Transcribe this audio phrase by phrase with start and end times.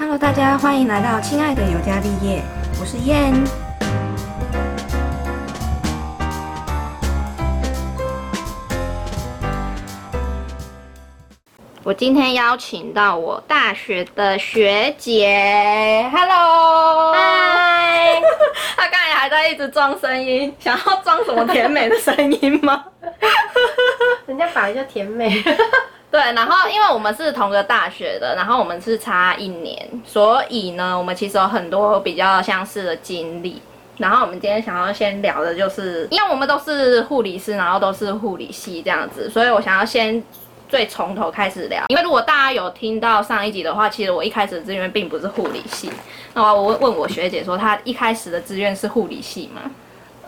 [0.00, 2.42] Hello，大家欢迎来到亲爱的尤加利叶，
[2.80, 3.34] 我是燕。
[11.82, 18.22] 我今天邀请到我大学的学姐，Hello，嗨，
[18.78, 22.86] 她刚才还在一直装声音，想要装什么甜美的声音吗？
[24.24, 25.44] 人家本来就甜美，
[26.10, 33.62] 对，然后因为我们是同个大学的，然后我们是差一年，所以呢，我们其实有很多比较相似的经历。
[33.98, 40.20] 然后我们今天想要先聊的就是，因为我们都是护理师，然后都是护理系这样子，所以我想要先
[40.68, 41.84] 最从头开始聊。
[41.88, 45.92] 因为如果大家有听到上一集的话，其实我一开始的志愿并不是护理系。
[46.32, 49.70] 那我我问我学姐说，她一开始的志愿是护理系吗？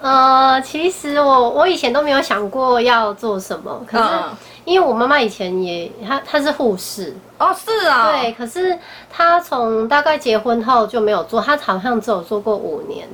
[0.02, 8.78] 呃，其实我我以前都没有想过要做什么，可是嗯因为我妈妈以前也她她是护士，哦，是啊、对，可是
[9.10, 13.08] 她从大概结婚后就没有做，她好像只有做过五年，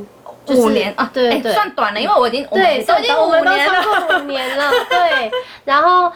[0.44, 1.38] 就是五年啊，哎对。
[1.40, 3.82] 对算短了，因为我已经我对，已经五年了。
[3.82, 5.30] 超过五年了，对，
[5.64, 6.10] 然后。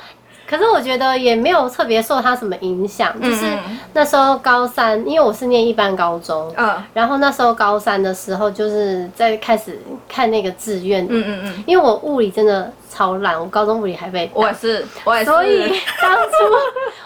[0.46, 3.78] 可是我觉得也没有特别受他什么影响，就是嗯。
[3.94, 6.82] 那时候高三，因为我是念一般高中，嗯。
[6.92, 15.30] 然后那时候高三的时候，就是在开始看那个志愿，嗯嗯嗯，因为我物理真的超烂，我高中物理还被我也是，我也是。
[15.30, 16.30] 所以当初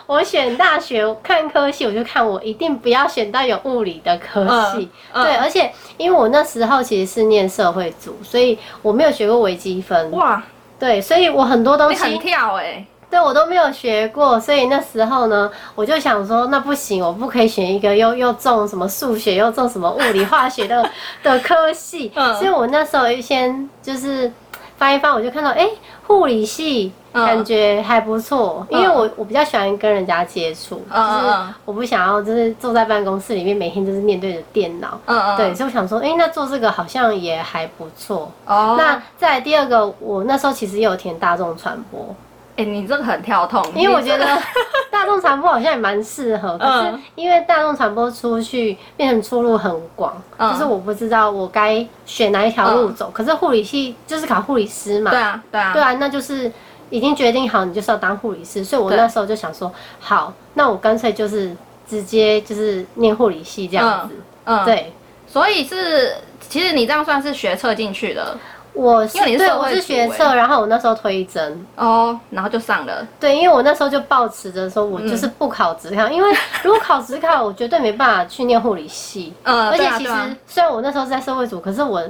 [0.06, 4.88] 我选大学看科系，我就看我一定不要选到有物理的科系。
[5.12, 5.24] 嗯嗯。
[5.24, 10.10] 对，而且因为我那时候其实是念社会组，所以我没有学过微积分。
[10.12, 10.42] 哇，
[10.78, 20.88] 对，所以我很多东西很西跳哎、对我都没有学过，所以那时候呢，我就想说，那不行，我不可以选一个又又重什么数学又重什么物理化学的
[21.22, 22.34] 的科系，嗯。
[22.34, 24.30] 所以我那时候先就是
[24.76, 25.68] 翻一翻，我就看到哎，
[26.06, 27.24] 护理系嗯。
[27.24, 28.80] 感觉还不错，嗯。
[28.80, 34.98] 因为我我比较喜欢跟人家接触，就是嗯我不想要就是坐在办公室里面每天就是面对着电脑。
[35.06, 38.30] 嗯嗯，对，所以我想说，哎、那做这个好像也还不错。
[38.44, 42.14] 哦，那再来第二个，我那时候其实也有填大众传播，
[42.56, 44.24] 哎、你这个很跳痛，因为我觉得
[44.90, 47.02] 大众传播好像也蛮适合，可是嗯。
[47.14, 53.10] 因为大众传播出去变成出路很广，嗯就是我不知道我该选哪一条路走。
[53.12, 56.50] 可是护理系就是考护理师嘛，对啊对啊，对啊，那就是
[56.88, 61.54] 已经决定好你就是要当护理师，所以我那时候就想说，好，那我干脆就是
[61.86, 64.14] 直接就是念护理系这样子。
[64.44, 64.92] 嗯，对，
[65.26, 66.14] 所以是
[66.48, 68.38] 其实你这样算是学测进去的
[68.76, 75.08] 我是因为你是对我是学测，然后我那时候推甄，哦，然后就上了，对，因为我那时候就抱持着说，我嗯。
[75.08, 79.32] 就是不考职考，因为如果考职考，我绝对没办法去念护理系。
[79.44, 80.36] 嗯， 而且其实对啊对啊。
[80.46, 82.02] 虽然我那时候是在社会组，可是我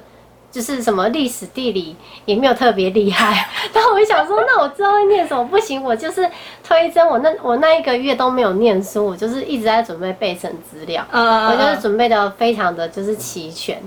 [0.56, 1.94] 就是什么历史地理
[2.24, 3.46] 也没有特别厉害。
[3.74, 5.44] 然后我就想说，那我之后会念什么？
[5.44, 6.26] 不行，我就是
[6.64, 13.78] 推甄，我那我那一个月都没有念书，我就是一直在准备备审资料，嗯，我就是准备的非常的就是齐全。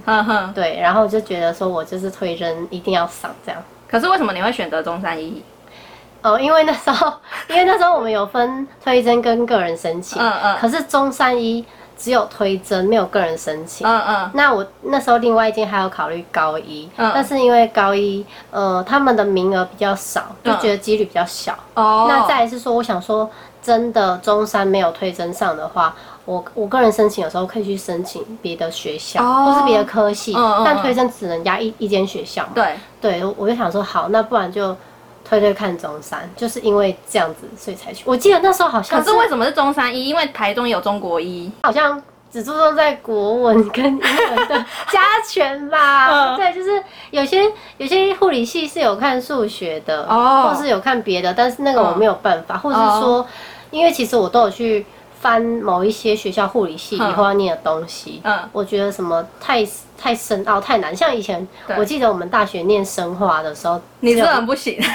[0.53, 3.59] 对，然后就觉得说我就是推甄一定要上这样。
[3.90, 5.41] 可是为什么你会选择中山一？
[6.22, 7.13] 哦，因为那时候，
[7.47, 11.66] 因为那时候我们有分推甄跟个人申请，嗯嗯可是中山一
[12.00, 13.86] 只有推甄，没有个人申请。
[13.86, 14.32] 嗯嗯。
[14.34, 17.12] 那我那时候另外一间还有考虑高一，嗯。
[17.14, 20.58] 但是因为高一呃他们的名额比较少，就嗯。
[20.59, 21.54] 觉得几率比较小。
[21.74, 23.30] 哦，那再来是说，我想说
[23.62, 25.94] 真的中山没有推甄上的话，
[26.24, 29.46] 我我个人申请有时候可以去申请别的学校、哦。
[29.52, 30.34] 或是别的科系，
[30.64, 32.52] 但推甄只能压一一间学校嘛。
[32.56, 34.76] 对，对，我就想说好，那不然就
[35.29, 38.03] 推推看中山，就是因为这样子，所以才去。
[38.07, 40.07] 我记得那时候好像可是为什么是中山一？
[40.07, 41.51] 因为台中有中国一。
[41.62, 42.01] 好像
[42.31, 46.34] 只注重在国文跟英文的加权吧。
[46.34, 46.81] 嗯 对，就是
[47.12, 47.44] 有些
[47.78, 53.25] 有些护理系是有看数学的，哦或是有看别的，但是那个我嗯没有办法，或是说，
[53.69, 54.85] 因为其实我都有去。
[55.22, 59.66] 翻某一些学校护理系以嗯后要念的东西，嗯我觉得什么太
[59.97, 61.46] 太深奥太难，像以前
[61.78, 64.79] 我记得我们大学念生化的时候，你这很不行。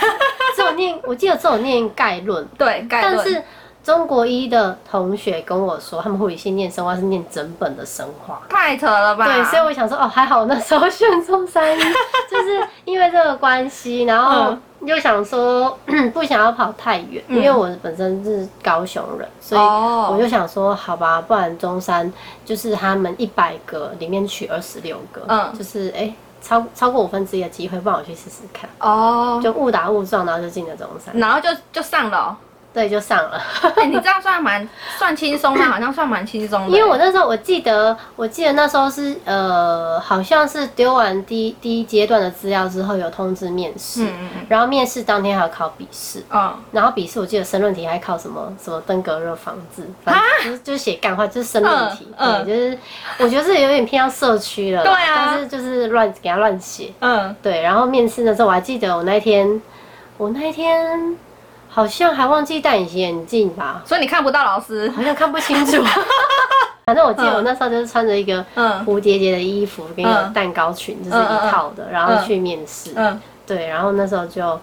[0.56, 3.16] 只有念，我记得只有念概论，对，概论。
[3.16, 3.42] 但是
[3.82, 8.40] 中国一的同学跟我说，他们护理系念生化是念整本的生化。
[8.48, 9.26] 太扯了吧？
[9.26, 11.82] 对，所以我想说，哦，还好我那时候 选中三一，
[12.30, 15.78] 就是因为这个关系，然后嗯又想说
[16.12, 17.36] 不想要跑太远，嗯。
[17.36, 20.10] 因为我本身是高雄人，所以哦。
[20.12, 22.12] 我就想说，好吧，不然中山
[22.44, 25.52] 就是他们一百个里面取二十六个，嗯。
[25.56, 31.16] 就是哎、超超过五分之一的机会，不然我去试试看，哦，就误打误撞，然后就进了中山。
[31.18, 32.36] 然后就就上了哦、
[32.74, 33.40] 对，就上了。
[33.76, 34.68] 哎、你这样算蛮
[34.98, 36.76] 算轻松的，好像算蛮轻松的。
[36.76, 44.46] 因为我那时候我记得，我记得那时候是呃，好像是丢完第一第一阶段的资料之后有通知面试，嗯嗯嗯。
[44.48, 52.78] 然后面试当天还要考笔试，嗯，然后笔试我记得申论题还考什么什么登革热防治，反正就是就是写干话，就是申论题，对，就是
[53.18, 55.26] 我觉得这有点偏向社区了，对啊。
[55.26, 59.62] 但是就是乱给他乱写，嗯，对，然后面试的时候我还记得我那一天，
[60.16, 61.16] 我那一天
[61.74, 64.88] 好像还忘记戴隐形眼镜吧，所以你看不到老师。
[64.90, 65.82] 好像看不清楚。
[66.86, 72.92] 反正我记得我那时候就是穿着一个嗯蝴蝶结的衣服跟一个嗯蛋糕裙，就是一套的，然后去面试。
[72.94, 74.60] 嗯，对，然后那时候就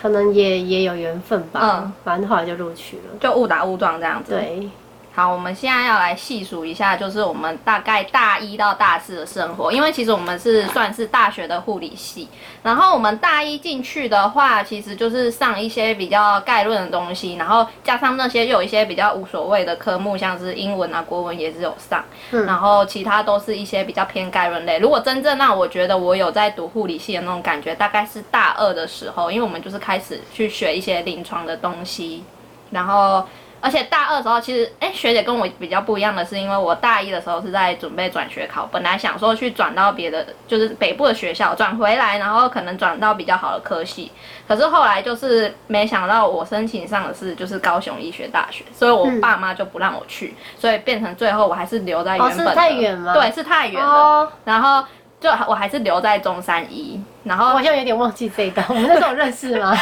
[0.00, 3.18] 可能也也有缘分吧嗯，反正后来就录取了。
[3.18, 4.68] 就误打误撞这样子。，对，
[5.14, 12.26] 好，我们现在要来细数一下，就是我们大概大一到大四的生活，因为其实我们是算是大学的护理系，
[12.62, 24.78] 然后我们大一进去的话，其实就是上一些比较概论的东西，然后加上那些又有一些比较无所谓的科目，像是英文啊、国文也是有上，嗯然后其他都是一些比较偏概论类。
[24.78, 32.24] 如果真正让我觉得我有在读护理系的那种感觉，大概是大二的时候，因为我们就是开始去学一些临床的东西，
[32.70, 33.22] 然后。
[33.62, 44.10] 而且大二的时候，其实哎，学姐跟我比较不一样的是，因为我大一的时候是在准备转学考，本来想说去转到别的，就是北部的学校转回来，然后可能转到比较好的科系。
[44.48, 52.44] 可是后来就是没想到我申请上的是就是高雄医学大学，所以我爸妈就不让我去，所以变成最后我还是留在原本的。
[52.44, 53.88] 哦是太远吗对，是太远了。
[53.88, 54.84] 哦，然后
[55.22, 59.70] 就我还是留在中山一，然后我好像有点忘记这一段， 我们那时候有认识吗？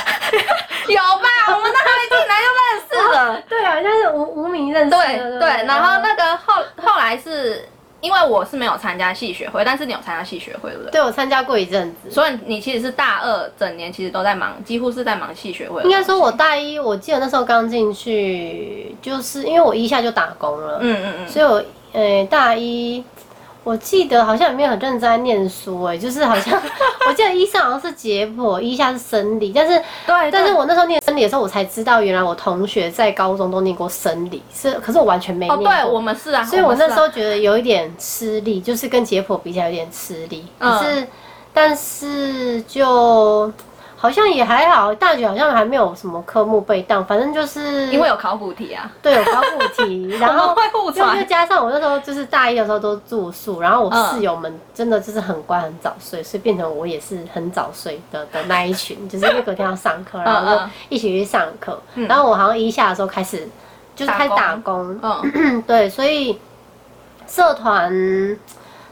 [0.88, 1.28] 有吧？
[1.48, 3.42] 我们那还没进来就认识了。
[3.48, 7.66] 对，啊像是无无名认识对对，然后那个后后来是
[8.00, 10.90] 因为我是没有参加系学会，但是你有参加系学会，对不对？
[10.92, 12.10] 对我参加过一阵子。
[12.10, 15.82] 所以你其实是大二整年其实都在忙，几乎是在忙系学会。
[15.84, 21.62] 应该说，我大一，我记得那时候刚进去，就是因为我一下就打工了，嗯嗯嗯，所以我
[21.92, 23.04] 呃大一，
[23.62, 26.60] 我记得好像也没有很认真在念书，哎，就是好像
[27.06, 35.68] 我记得一上好像是解剖，一下是生理，但是对，但是我那时候念生理的时候，我才知道原来我同学在高中都念过生理，是可是我完全没哦，念过。
[35.68, 40.46] 对我们是啊，所以我那时候觉得有一点吃力，就是跟解剖比起来有点吃力。
[40.58, 41.06] 嗯可是，
[41.52, 43.52] 但是就
[44.02, 51.24] 好像也还好，大学好像还没有什么科目被当，反正就是因为有考古题啊，对有考古题， 然后会又。
[51.28, 61.78] 加上我那时候就是大一的时候都住宿，然后我嗯室友们真的就是很乖很早睡，所以变成我也是很早睡的的那一群， 就是因为隔天要上课，然后就嗯一起去上课。
[62.08, 63.46] 然后我好像一下的时候开始
[63.94, 66.38] 就是开始打打工，嗯， 对，所以
[67.28, 67.92] 社团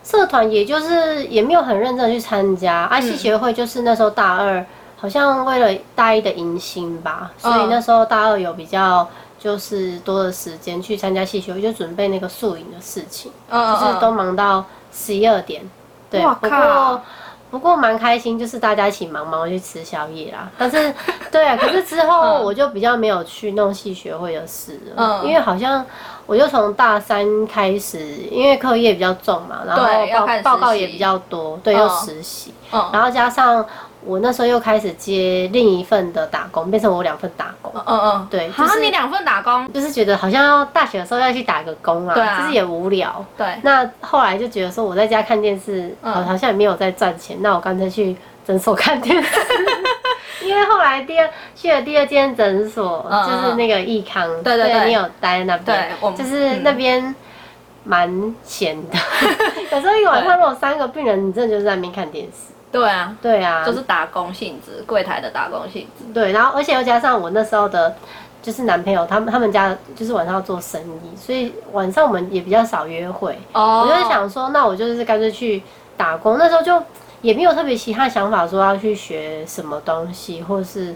[0.05, 2.85] 社团也就是也没有很认真地去参加。
[2.85, 4.65] 爱系协会就是那时候大二，
[5.01, 9.07] 好像为了大一的迎新吧，所以那时候大二有比较
[9.39, 15.63] 就是多的时间去参加戏学会，就准备那个宿营的事情，嗯就是都忙到十一二点。
[16.11, 16.59] 对，哇不靠。
[16.59, 17.01] 过。
[17.51, 20.51] 不过蛮开心，就是大家一起忙忙去吃宵夜啦。
[20.59, 20.95] 但是，
[21.33, 22.45] 对啊，可是之后嗯。
[22.45, 24.93] 我就比较没有去弄戏学会的事了，
[25.23, 25.83] 嗯因为好像
[26.27, 29.83] 我就从大三开始，因为课业比较重嘛，然后
[30.27, 31.79] 报报告也比较多，对，嗯。
[31.79, 32.91] 又实习，嗯。
[32.93, 33.65] 然后加上
[34.05, 42.41] 我那时候又开始接另一份的打工，变成我两份打工，嗯嗯，对，好就是像你两份打工，就是觉得好像要大学的时候要去打个工啊，对啊。
[42.41, 43.25] 就是也无聊。
[43.37, 46.13] 对，那后来就觉得说我在家看电视，嗯。
[46.13, 48.17] 好好像也没有在赚钱，那我干脆去
[48.47, 49.29] 诊所看电视。
[50.47, 57.15] 因为后来第二去了第二间诊所，嗯就是那个益康，对对对你有待在那边，对我们就是嗯那边
[57.85, 58.97] 蛮闲的。
[59.73, 62.55] 有时候一晚上如果有三个病人，你真的就是在那边看电视。
[62.71, 66.05] 对啊，对啊，就是打工性质，柜台的打工性质。
[66.13, 67.95] 对，然后而且又加上我那时候的，
[68.43, 73.39] 就是男朋友他们他们家就是晚上要做生意，所以晚上我们也比较少约会。
[73.53, 75.63] 哦我就是想说，那我就是干脆去
[75.97, 76.37] 打工。
[76.39, 76.83] 那时候就
[77.23, 80.95] 也没有特别其他想法，说要去学什么东西，或是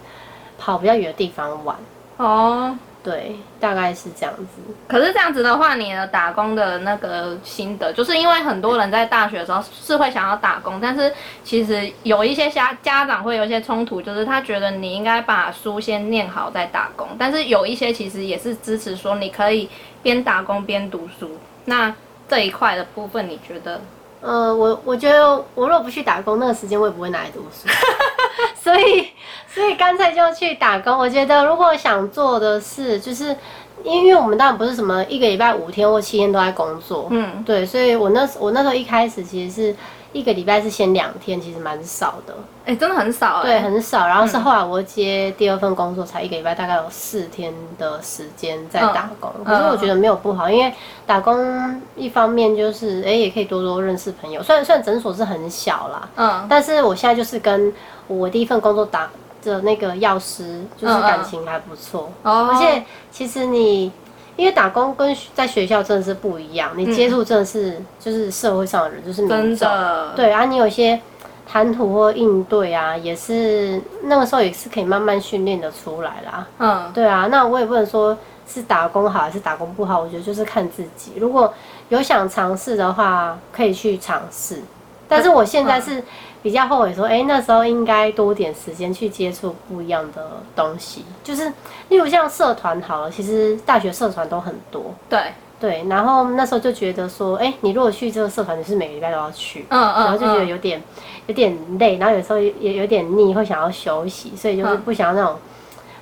[0.59, 1.77] 跑比较远的地方玩。
[2.19, 4.63] 哦，对，大概是这样子。
[4.87, 19.69] 可是这样子的话，你的打工的那个心得，就是因为很多人在大学的时候是会想要打工，但是其实有一些家家长会有一些冲突，就是他觉得你应该把书先念好再打工，但是有一些其实也是支持说你可以
[20.01, 21.31] 边打工边读书。
[21.65, 21.93] 那
[22.29, 23.81] 这一块的部分，你觉得？
[24.21, 27.69] 呃，我我觉得我若不去打工，那个时间我也不会拿来读书，
[28.55, 29.09] 所以
[29.55, 30.97] 所以干脆就去打工。
[30.99, 33.37] 我觉得如果想做的事，就是
[33.85, 39.77] 因为我们当然不是什么一个礼拜五天或七天都在工作，嗯，对，所以我那时我那时候一开始其实是
[40.13, 42.35] 一个礼拜是先两天，其实蛮少的，
[42.67, 44.07] 哎、真的很少哎、对，很少。
[44.07, 49.33] 然后是后来我接第二份工作，才一个礼拜大概有四天的时间在打工。
[49.39, 50.73] 嗯可是我觉得没有不好，因为
[51.07, 54.43] 打工一方面就是哎、也可以多多认识朋友。
[54.43, 57.73] 虽然虽然诊所是很小啦，嗯，但是我现在就是跟
[58.07, 59.11] 我第一份工作打
[59.43, 62.11] 的那个药师，就是感情还不错。
[62.23, 63.93] 哦而且其实你
[64.37, 69.69] 因为打工跟在学校真的是不一样，你接触真的是就是社会上的人，就是民真众。
[69.69, 70.99] 的，对啊，你有些
[71.47, 76.47] 谈吐或应对啊，也是那个时候也是可以慢慢训练的出来啦。
[76.59, 78.17] 嗯，对啊，那我也不能说
[78.49, 81.13] 是打工好还是打工不好，我觉得就是看自己。
[81.17, 81.53] 如果
[81.91, 84.63] 有想尝试的话，可以去尝试。
[85.07, 86.03] 但是我现在是
[86.43, 91.47] 比较后悔说，哎、那时候应该多点时间去接触不一样的东西，就是
[91.89, 94.93] 例如像社团好了，其实大学社团都很多。
[95.09, 100.83] 对，对，然后那时候就觉得说，哎、你如果去这个社团，你是每个礼拜都要去，嗯嗯，然后就觉得嗯有点
[101.29, 105.39] 有点累，然后有时候也也有点腻，会想要休息，所以就是嗯不想要那种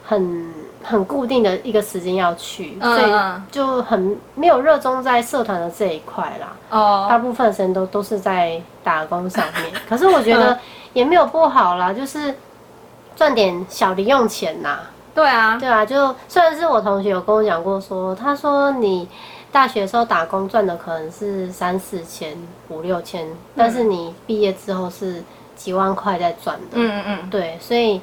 [0.02, 3.12] 很很固定的一个时间要去，所以
[3.50, 6.52] 就很没有热衷在社团的这一块啦。
[6.70, 7.06] 哦。
[7.08, 10.58] 大哦，部分的时间都都是在打工上面， 可是我觉得嗯。
[10.92, 12.34] 也没有不好啦，就是
[13.14, 14.80] 赚点小零用钱呐。
[15.14, 19.08] 对啊，对啊，就虽然是我同学有跟我讲过说，他说你
[19.52, 22.36] 大学的时候打工赚的可能是三四千、
[22.70, 25.22] 五六千，但是你毕业之后是
[25.54, 26.72] 几万块在赚的。
[26.72, 27.30] 嗯嗯嗯。
[27.30, 28.00] 对，所以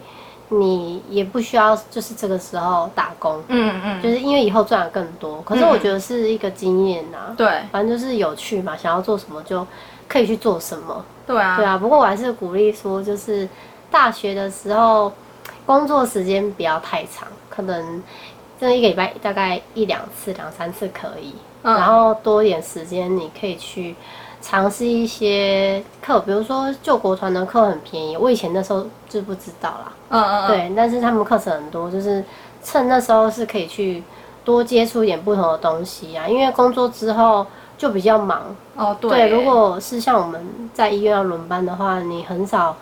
[0.50, 5.42] 你也不需要就是这个时候打工，嗯嗯，就是因为以后赚的更多。
[5.42, 7.62] 可是我觉得是一个经验呐、对。
[7.72, 9.68] 反正就是有趣嘛，想要做什么就
[10.08, 11.04] 可以去做什么。
[11.26, 13.48] 对啊，对啊，不过我还是鼓励说，就是
[13.92, 15.12] 大学的时候
[15.66, 18.02] 工作时间不要太长，可能
[18.58, 21.76] 真的一个礼拜大概一两次、两三次可以，嗯。
[21.76, 23.94] 然后多一点时间你可以去
[24.42, 32.24] 尝试一些课，比如说救国团的课很便宜，我以前那时候就不知道啦，嗯嗯嗯，对，但是他们课程很多，就是
[32.64, 34.04] 趁那时候是可以去
[34.46, 37.46] 多接触一点不同的东西啊，因为工作之后
[37.78, 38.44] 就比较忙，
[38.76, 42.76] 哦对，对，如果是像我们在医院要轮班的话，你很少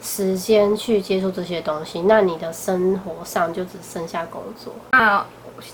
[0.00, 4.72] 时间去接触这些东西，那你的生活上就只剩下工作。
[4.92, 5.22] 那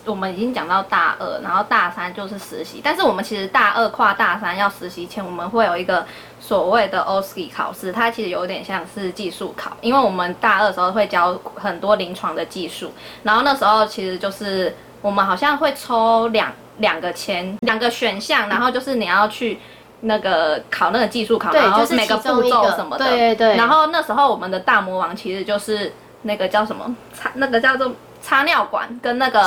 [0.05, 2.81] 我们已经讲到大二，然后大三就是实习。
[2.83, 6.05] 但是我们其实大二跨大三要实习前，我们会有一个
[6.41, 19.59] 所谓的 OSCE 考试，它其实有点像是技术考，因为我们大二的时候会教很多临床的技术，然后那时候其实就是我们好像会抽两两个签两个选项，然后就是你要去。
[20.01, 25.91] 那个考那个技术考，然后就是每个步骤什么的，对对对然后那时候我们的大魔王其实就是
[26.23, 26.95] 那个叫什么，
[27.35, 27.91] 那个叫做
[28.27, 29.41] 插尿管跟那个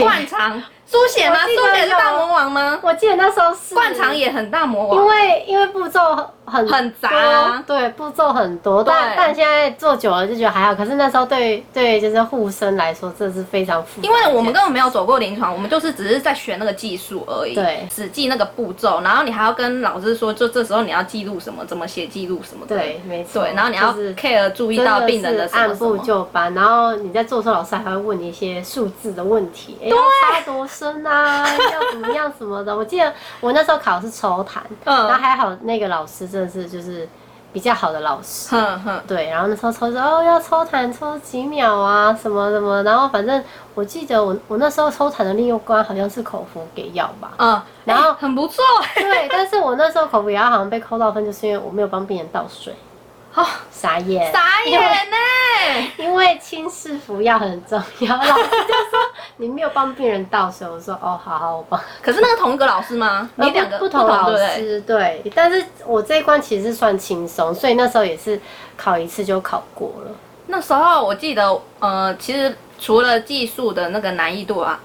[0.00, 0.62] 灌肠
[0.92, 1.38] 输血吗？
[1.42, 2.78] 我记得输血是大魔王吗？
[2.82, 6.00] 我记得那时候是灌肠，也很大魔王因，为因为步骤
[6.44, 10.74] 很很杂多对，步骤很多，但但现在做久了就觉得还好。
[10.74, 25.92] 可是那时候对对就是护生来说，这是非常复杂的一件事，因为我们根本没有走过临床，我们就是只是在学那个技术而已，对只记那个步骤，然后你还要跟老师说，就这时候你要记录什么，怎么写记录什么的，对没错，对，然后你要是 care 注意到病人的什么按部。
[26.02, 32.76] 就班，然后你在做的时候，老师还会问你一些数字的问题，哎、要插多深啊，要怎么样什么的。
[32.76, 37.08] 我记得我那时候考是抽痰，然后嗯还好那个老师真的是就是
[37.52, 38.56] 比较好的老师。
[38.56, 43.40] 哼哼，对，然后那时候抽着哦，要抽痰抽几秒啊，什么什么，然后反正
[43.74, 48.64] 我记得我我那时候抽痰的另一关好像是口服给药吧，嗯，然后哎很不错，
[48.96, 52.74] 对，但是我那时候口服给药好像被扣到分，就是因为我没有帮病人倒水，
[53.34, 55.16] 哦，傻眼，傻眼呢。
[55.96, 59.00] 因为亲视服药很重要， 老师就说
[59.36, 61.80] 你没有帮病人倒水，我说哦，好好，我帮。
[62.02, 63.30] 可是那个同一个老师吗？
[63.36, 64.48] 你两个不同老对不对？
[64.56, 68.38] 师对，但是我这一关其实是算轻松，所以那时候也是
[68.76, 70.10] 考一次就考过了。
[70.48, 74.78] 那时候我记得，呃，其实除了技术的那个难易度啊，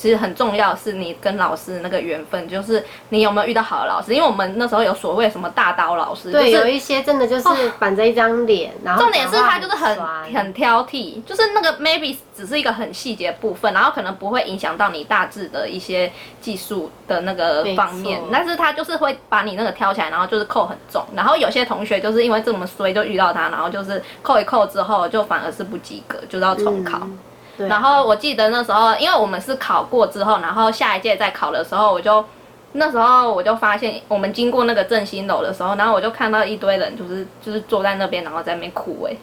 [0.00, 4.14] 其实很重要是你跟老师那个缘分，就是你有没有遇到好的老师。
[4.14, 9.98] 因为我们那时候有所谓什么大刀老师，对，就是有一些真的就是板着一张脸，然后重点是他就是很
[10.32, 26.98] 很挑剔，就是那个 maybe 只是一个很细节部分，然后可能不会影响到你大致的一些技术的那个方面，但是他就是会把你那个挑起来，然后就是扣很重，然后有些同学就是因为这么衰就遇到他，然后就是扣一扣之后就反而是不及格，就是要重考。
[27.02, 27.18] 嗯
[27.66, 32.24] 然后我记得那时候，因为我们是考过之后，然后下一届再考的时候，我就
[32.72, 39.16] 那时候我就发现，我们经过那个振兴楼的时候，然后我就看到一堆人，就是就是坐在那边，然后在那边哭、哎，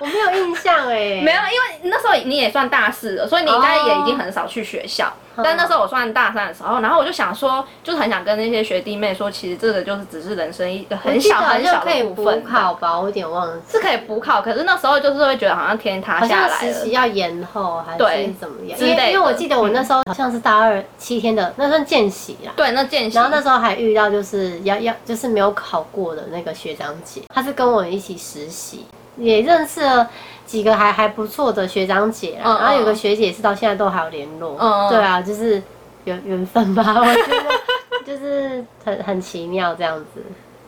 [0.00, 5.12] 我没有印象哎， 没有，因为那时候你也算大四了，所以你应该也已经很少去学校。
[5.34, 13.54] 但那时候我算大三的时候，然后我就想说，就是很想跟那些学弟妹说，其实这个就是只是人生一个很小很小可以补的部分，考吧，我有点忘了。
[13.66, 16.92] 是可以补考，可是那时候就是会觉得好像天塌下来像实习了。
[16.92, 18.78] 要延后还是怎么样？
[18.78, 22.56] 因为因为我记得我那时候好像是大二七天的，那算见习啦。
[22.56, 30.08] 对，那见习，然后那时候还遇到就是要要就是没有考过的那个学长姐，她是跟我一起实习，也认识了
[30.46, 32.44] 几个还还不错的学长姐啦。
[32.44, 34.56] 嗯嗯然后有个学姐是到现在都还有联络。
[34.60, 35.62] 嗯嗯对啊，就是
[36.04, 37.50] 有缘分吧，我觉得
[38.06, 40.22] 就是很很奇妙这样子。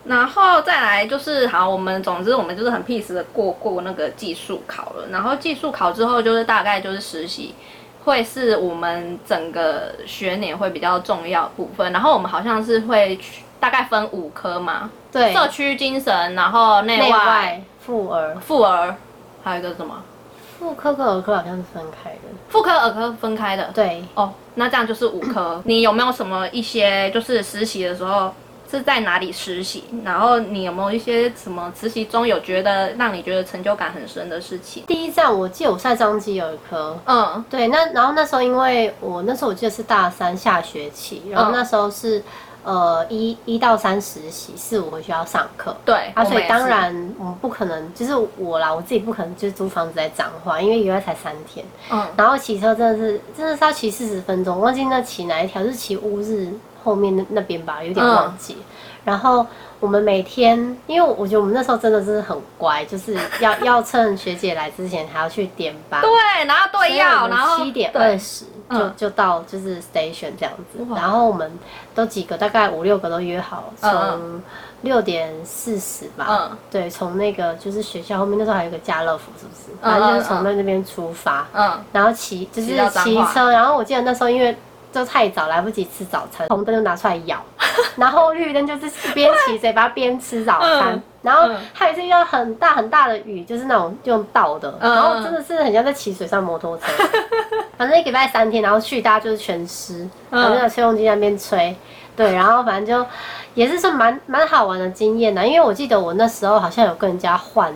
[0.05, 7.55] 然后再来就是好，我们总之我们就是很 peace 的过过那个技术考了，然后技术考之后就是大概就是实习，
[8.05, 11.91] 会是我们整个学年会比较重要的部分。
[11.91, 18.95] 然后我们好像是会去大概分五科嘛，对，社区精神，然后内内外、外妇儿、妇儿，
[19.43, 20.01] 还有一个什么？
[20.57, 22.19] 妇科跟儿科好像是分开的。
[22.47, 23.69] 妇科、儿科分开的。
[23.73, 25.61] 对，哦，那这样就是五科。
[25.65, 28.33] 你有没有什么一些就是实习的时候
[28.69, 29.83] 是在哪里实习？
[30.03, 34.83] 然后你有没有一些什么实习中有觉得让你觉得成就感很深的事情？
[34.85, 42.21] 第一站我记得我在张基有一科，嗯对，那然后那时候因为我那时候我记得是大三下学期，然后嗯那时候是、
[42.63, 45.75] 呃一一到三实习，四五回去要上课。
[45.85, 56.51] 对，啊，所以当然我们不可能，就是我啦，我自己不可能就是租房子在彰化，因为一个月才三天，嗯然后骑车真的是真的是要骑四十分钟，忘记那骑哪一条，是骑乌日
[56.85, 58.55] 后面那那边吧，有点忘记。
[59.03, 59.45] 然后
[59.79, 68.93] 我们每天，因为我觉得我们那时候真的是很乖， 就是要要趁学姐来之前还要去点班，对，然后对药，然后七点二十就嗯。
[68.97, 71.51] 就到就是 station 这样子，然后我们
[71.93, 74.41] 都几个大概五六个都约好，嗯从
[74.81, 76.57] 六点四十吧，嗯。
[76.71, 79.71] 对，从那个就是学校后面那时候还有个家乐福，是不是？
[79.83, 84.57] 嗯反正就是嗯从那那边出发，嗯然后骑就是骑车，然后我记得那时候因为
[84.95, 87.43] 就太早来不及吃早餐，红灯就拿出来咬，
[87.97, 94.93] 然后绿灯就是边骑嘴巴边吃早餐，嗯然后嗯还有一次遇到很大很大的雨，就是那种用倒的，嗯。
[94.93, 96.83] 然后真的是很像在骑水上摩托车。
[97.77, 100.41] 反正一个礼拜三天，然后去大家就是全湿，嗯。
[100.41, 101.75] 然后就在吹风机那边吹，
[102.15, 103.05] 对，然后反正就
[103.53, 107.73] 也是算蛮蛮好玩的经验的，因为我记得我那时候好像有跟人家换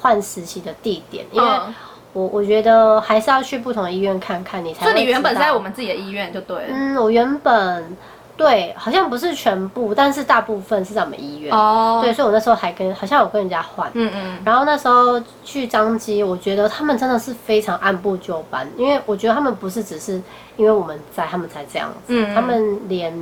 [0.00, 1.74] 换实习的地点，因为嗯，
[2.12, 6.68] 我我觉得还是要去不同的医院看看，你才会所以你原本是在我们自己的医院就对了。
[6.70, 7.96] 嗯，我原本
[8.36, 11.52] 对，好像不是全部，但是大部分是在我们医院。
[11.52, 13.90] 哦，对，所以我那时候还跟好像有跟人家换。
[13.94, 20.22] 嗯嗯，然后那时候去张基，我觉得他们真的是非常按部就班，因为我觉得他们不是只是
[20.56, 23.12] 因为我们在，他们才这样子，嗯嗯他们连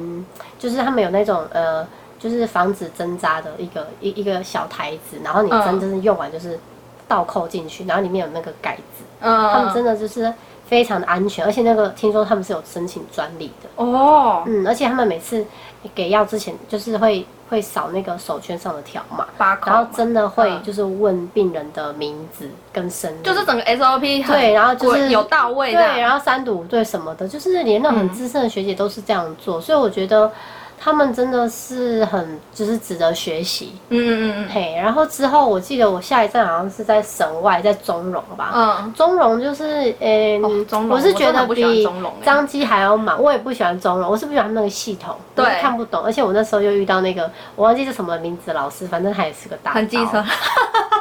[0.59, 1.87] 就是他们有那种呃，
[2.19, 6.61] 就是防止针扎的一个一一个小台子，然后你针嗯就是用完就是
[7.09, 10.33] 倒扣进去，然后里面有那个盖子，嗯，他们真的就是
[10.66, 13.69] 非常的安全，而且那个听说他们是有申请专利的。
[13.77, 15.45] 哦，嗯，而且他们每次
[15.95, 19.25] 给药之前，就是会会扫那个手圈上的条码，
[19.64, 20.62] 然后真的会嗯。
[20.64, 30.29] 就是问病人的名字跟生日，就是整个 SOP 很对，然后就是有到位对，然后三读五对什么的，就是连那种很资深的学姐都是这样做，所以我觉得
[30.79, 33.73] 他们真的是很就是值得学习。
[33.89, 34.49] 嗯嗯嗯嗯。
[34.49, 38.53] 嘿，然后之后我记得我下一站好像是在省外，在中荣吧。
[38.55, 41.87] 嗯，中荣就是，嗯、哦中我是觉得比
[42.25, 45.61] 张基还要忙，我也不喜欢中荣，我是不喜欢那个系统，对。
[45.61, 50.12] 看不懂，而且我那时候又遇到那个我忘记是什么名字老师，反正他也是个大很机车。
[50.12, 50.25] 刀，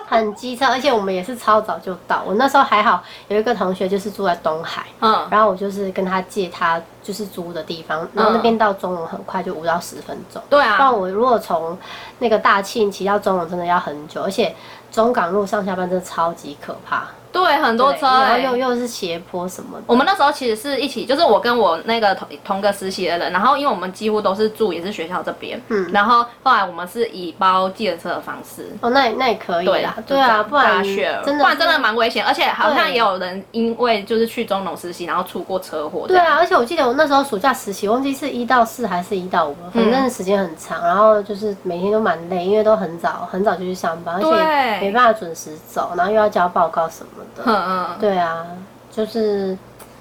[0.07, 10.41] 很机车，而且我们也是超早就到，我那时候还好有一个同学就是住在东海，嗯，然后我就是跟他借他就是租的地方，然后那边到中龙很快，就五到十分钟。
[10.49, 11.77] 对啊，不然我如果从
[12.19, 14.55] 那个大庆骑到中龙，真的要很久，而且
[14.91, 17.07] 中港路上下班真的超级可怕，
[17.43, 19.83] 对，很多车、对然后欸，又又是斜坡什么的。
[19.87, 28.71] 我们那时候其实是一起，就是我跟我那个同同个实习的人，然后因为我们几乎都是住也是学校这边，嗯然后后来我们是以包计程车的方式。
[28.79, 36.05] 哦，那也那也可以对啦，对啊，不然学，真的不然真的蛮危险，而且好像也有人因为就是去中农实习，然后出过车祸。
[36.07, 47.43] 对，啊，而且我记得我那时候暑假实习，忘记是一到四还是一到五，反正时间很长，然后就是每天都蛮累，因为都很早很早就去上班，而且没办法准时走，然后又要交报告什么的。
[47.45, 48.45] 嗯嗯，对啊，
[48.91, 49.57] 就是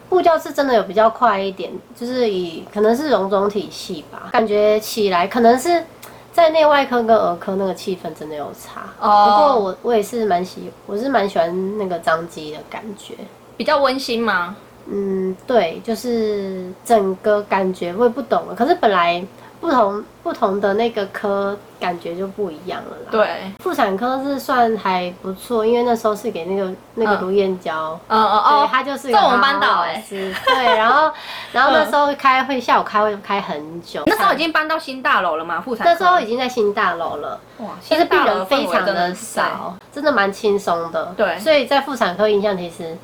[0.09, 5.83] 步调是真的有比较快一点，就是以可能是荣总体系吧，感觉起来可能是
[6.33, 8.83] 在内外科跟儿科那个气氛真的有差。
[9.01, 13.15] 哦不过我我也是蛮喜，我是蛮喜欢那个张机的感觉。
[13.57, 14.57] 比较温馨吗？
[14.87, 18.55] 嗯，对，就是整个感觉我也不懂了。
[18.55, 19.25] 可是本来
[19.65, 27.99] 不不同不同的那个科感觉就不一样了啦。，对，妇产科是算还不错，因为那时候是给那个那个嗯卢燕娇。
[28.09, 31.11] 嗯嗯，哦，他就是在我们班导哎对，然后
[31.53, 35.93] 然后那时候开会，下午开会开很久，那时候已经搬到新大楼了嘛，妇产科。
[35.93, 41.07] 那时候已经在新大楼了，哇，但是病人非常的少，真的蛮轻松的。
[41.17, 42.97] 对所以在妇产科印象其实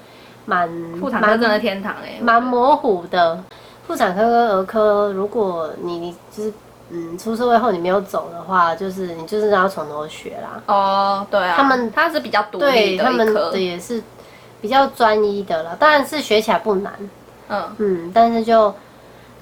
[0.44, 0.68] 蛮
[1.00, 3.42] 妇产科蛮真的天堂哎，蛮模糊的。
[3.90, 6.52] 妇产科跟儿科，如果你你就是
[6.90, 10.62] 嗯出社会后你没有走的话，就是你就是要从头学啦。
[10.66, 14.00] 哦，对啊，他们他是比较独立的对他们科的，也是
[14.60, 16.92] 比较专一的了，当然是学起来不难，
[17.48, 18.72] 嗯，嗯，但是就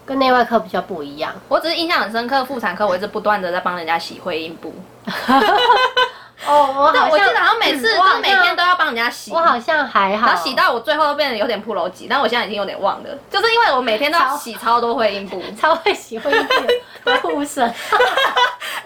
[0.07, 1.31] 跟内外科比较不一样。
[1.47, 4.73] 我只是印象很深刻，妇产科我一直不断的在帮人家洗会阴部，
[6.47, 15.43] 哦，我记得好像每次嗯我好就是每天都要帮人家洗，我好像还好，然后洗到我最后都变得有点铺楼级，但我现在已经有点忘了，就是因为我每天都要洗超多会阴部。
[15.59, 17.73] 超会洗会的护神。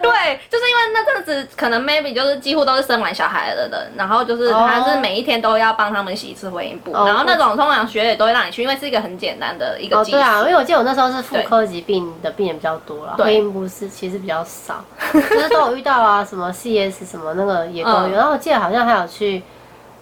[0.01, 10.17] 对，就是因为那阵子可能 maybe 就是几乎都是生完小孩的人，然后就是哦他是每一天都要帮他们洗一次会阴部，哦然后那种通常学姐都会让你去，因为是一个很简单的一个哦，技术。
[10.17, 17.97] 对啊，因为我记得我那时候是妇科疾病的病人比较多了，对会阴部是其实比较少，就是都有遇到啊，什么 CS 什么那个也都有。
[18.07, 19.41] 嗯然后我记得好像还有去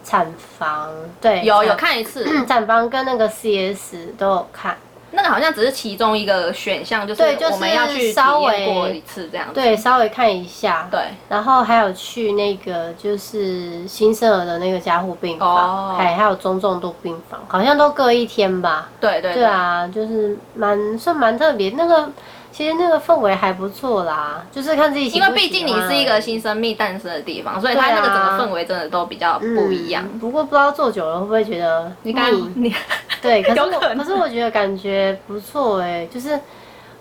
[0.04, 0.26] 产
[0.58, 4.76] 房，对，有有看一次， 产房跟那个 CS 都有看，
[5.12, 9.54] 那个好像只是其中一个选项，就是对就是我们要去体稍微验过一次这样子。
[9.54, 10.88] 对，稍微看一下。
[10.90, 18.88] 对，然后还有去那个就是新生儿的那个加护病哦房，还、还有中重度病房，好像都各一天吧。
[19.00, 22.08] 对对对啊，就是蛮算蛮特别，那个
[22.52, 30.04] 其实那个氛围还不错啦，就是看自己喜因为毕竟你是一个新生命诞生的地方，所以它那个整个氛围真的都比较不一样。
[30.12, 32.52] 嗯不过不知道坐久了会不会觉得你刚腻。
[32.54, 32.74] 你
[33.22, 33.98] 对， 可是我有可能。
[33.98, 36.38] 可是我觉得感觉不错哎、就是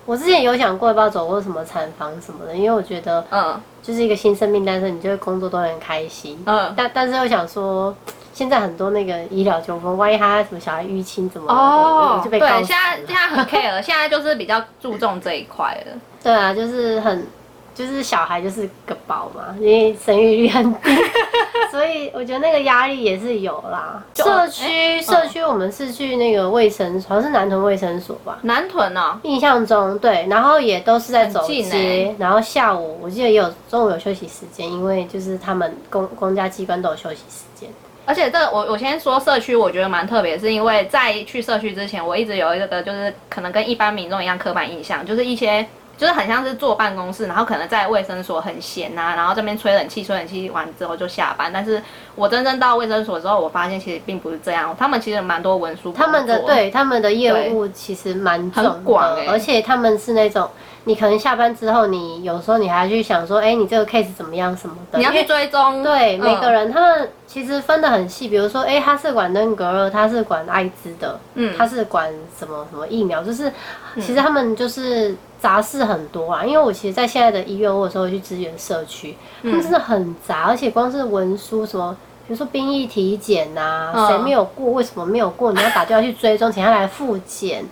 [0.05, 3.59] 我之前有想过要不要走过什么产房什么的，因为我觉得嗯。
[3.83, 6.39] 就是一个新生命诞生，你就会工作都很开心。
[6.45, 6.71] 嗯。
[6.77, 7.93] 但但是又想说，
[8.33, 15.93] 现在很多那个医疗纠纷，万一他什么小孩淤青怎么的，哦，对，就被告死现在了现在很 care， 现在就是比较注重这一块了。
[16.23, 17.27] 对啊，就是很，
[17.75, 20.95] 就是小孩就是个宝嘛，因为生育率很低，
[21.71, 24.03] 所以我觉得那个压力也是有啦。
[24.15, 28.37] 社区社区我们是去那个卫生所，好像是南屯卫生所吧。
[28.43, 37.69] 南屯哦，印象中对，然后也都是在走街欸，然后下午我记得也有中午有休息时间，因为就是他们公公家机关都有休息时间。
[38.05, 45.65] 而且这个我我先说社区，我觉得蛮特别，是因为在去社区之前，我一直有一个就是可能跟一般民众一样刻板印象，就是一些
[45.97, 51.51] 就是很像是坐办公室，然后可能在卫生所很闲呐、然后这边吹冷气，吹冷气完之后就下班。
[51.53, 51.81] 但是
[52.15, 60.49] 我真正到卫生所之后，我发现其实并不是这样，他们其实蛮多文书他们的对他们的业务其实蛮很广欸，而且他们是那种
[60.85, 73.51] 你可能下班之后，你有时候你还要去想说，哎，你这个 case 怎么样什么的，你要去追踪，对嗯每个人他们其实分得很细，比如说，哎，他是管登革热，他是管艾滋的，嗯他是管什么什么疫苗，就是
[73.97, 76.43] 其实他们就是杂事很多啊。
[76.43, 81.95] 因为我其实，在现在的医院，我有时候会去支援社区，他们真的很杂，而且光是文书什么。
[82.27, 84.71] 比如说兵役体检呐、嗯谁没有过？
[84.71, 85.51] 为什么没有过？
[85.51, 87.65] 你要打电话去追踪，请他来复检。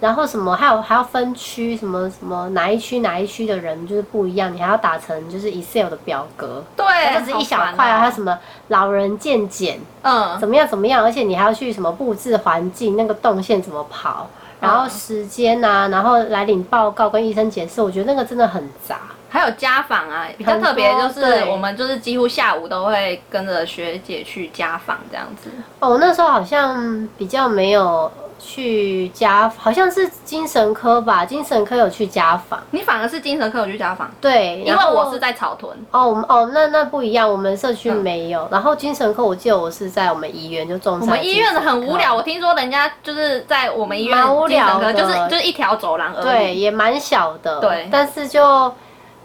[0.00, 14.28] 然后什么还有还要分区，什么什么哪一区哪一区的人就是不一样，你还要打成就是 Excel 的表格，对，它就是一小块啊，还有什么，老人健检，嗯，怎么样怎么样，而且你还要去什么布置环境，那个动线怎么跑，
[14.60, 18.98] 然后时间呐、然后来领报告跟医生解释，我觉得那个真的很杂。
[19.28, 25.50] 还有家访啊，比较特别就是我们就是几乎下午都会跟着学姐去家访这样子。
[25.80, 35.76] 哦，我那时候好像比较没有去家，好像是精神科吧，精神科有去家访，你反而是精神科有去家访，对，因为我是在草屯。
[35.90, 38.46] 哦，我们哦，那那不一样，我们社区嗯没有。
[38.50, 41.08] 然后精神科，我记得我是在我们医院，就中山。
[41.08, 46.24] 我们医院的很无聊，我听说人家就是在我们医院蛮无聊的就是就是一条走廊而已。
[46.24, 47.60] 对，也蛮小的。
[47.60, 48.72] 对但是就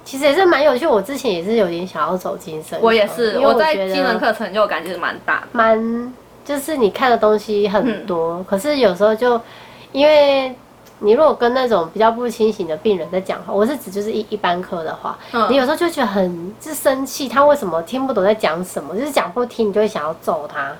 [0.03, 0.87] 其实也是蛮有趣。
[0.87, 5.47] 我之前也是有点想要走精神科，我也是，我在精神科成就感其实蛮大的。
[5.51, 6.13] 蛮
[6.43, 9.39] 就是你看的东西很嗯多，可是有时候就
[9.91, 10.53] 因为。
[11.03, 20.71] 你如果跟那种比较不清醒的病人在讲话，我是指就是一一般科的话，嗯你有时候就觉得很就生气，他为什么听不懂在讲什么，就是讲不听，你就会想要揍他。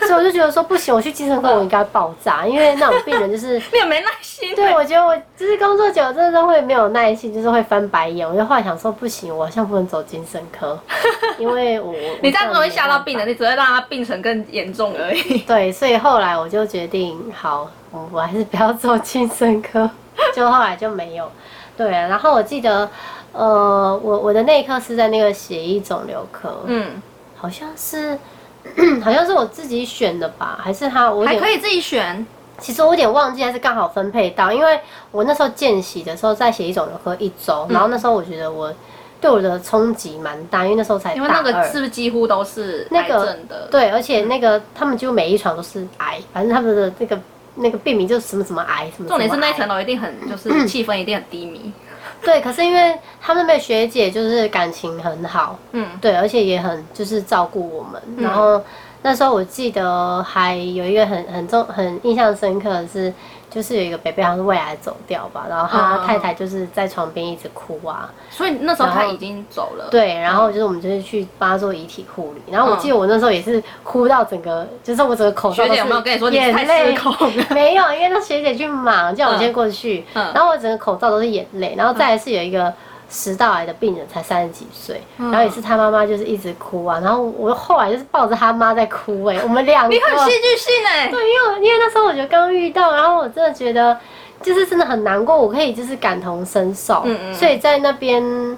[0.06, 4.54] 所以我就觉得说不行，我去精神科我应该爆炸，因为那种病人就是 没有没耐心。
[4.54, 8.28] 对，我觉得我就是工作久了，真的都会没有耐心，就是会翻白眼。
[8.28, 10.78] 我就后来想说，不行，我好像不能走精神科，
[11.38, 15.38] 因为我我你这样子会吓到病人，你只会让他病程更严重而已。
[15.40, 19.88] 对，所以后来我就决定，好，我我还是不要做精神科，
[20.34, 21.30] 就后来就没有。
[21.76, 22.90] 对啊，然后我记得，
[23.32, 27.00] 呃，我我的内科是在那个血液肿瘤科，嗯，
[27.36, 28.18] 好像是，
[29.02, 32.26] 好像是我自己选的吧，还是他我还可以自己选。
[32.58, 34.80] 其实我有点忘记，还是刚好分配到，因为
[35.12, 38.74] 我那时候见习的时候在血液肿瘤科一周，然后那时候我觉得我
[39.20, 43.38] 对我的冲击蛮大，因为那时候才因为那个是不是几乎都是癌那个？
[43.70, 47.16] 对，而且那个他们几乎每一床都是癌，反正他们的那个
[47.58, 49.08] 那个病名就是什么什么癌什么。
[49.08, 51.72] 重点是那层楼一定很， 就是气氛一定很低迷。
[52.20, 58.02] 对，可是因为他们那边学姐就是感情很好，嗯，对，而且也很就是照顾我们。
[58.16, 58.60] 然后
[59.02, 63.12] 那时候我记得还有一个很很重很印象深刻的是，
[63.50, 76.96] 就是有一个北北好像是胃癌走掉吧，然后他嗯太太就是在床边一直哭啊，所以那时候他已经走了。，对，然后就是我们就是去帮他做遗体护理，然后我记得我那时候也是哭到整个，就是我整个口罩都是有没有跟你说你眼泪？
[77.50, 80.32] 没有，因为那学姐去忙，叫我先过去，嗯。
[80.34, 82.72] 然后我整个口罩都是眼泪，然后再来是有一个
[83.08, 93.98] 食道癌的病人，才三十几岁，嗯然后也是他妈妈就是一直哭啊，然后我后来就是抱着他妈在哭、哎，我们两个，你很戏剧性哎、对，因为因为那时候我觉得刚遇到，然后我真的觉得
[94.42, 98.56] 就是真的很难过，我可以就是感同身受，嗯嗯所以在那边。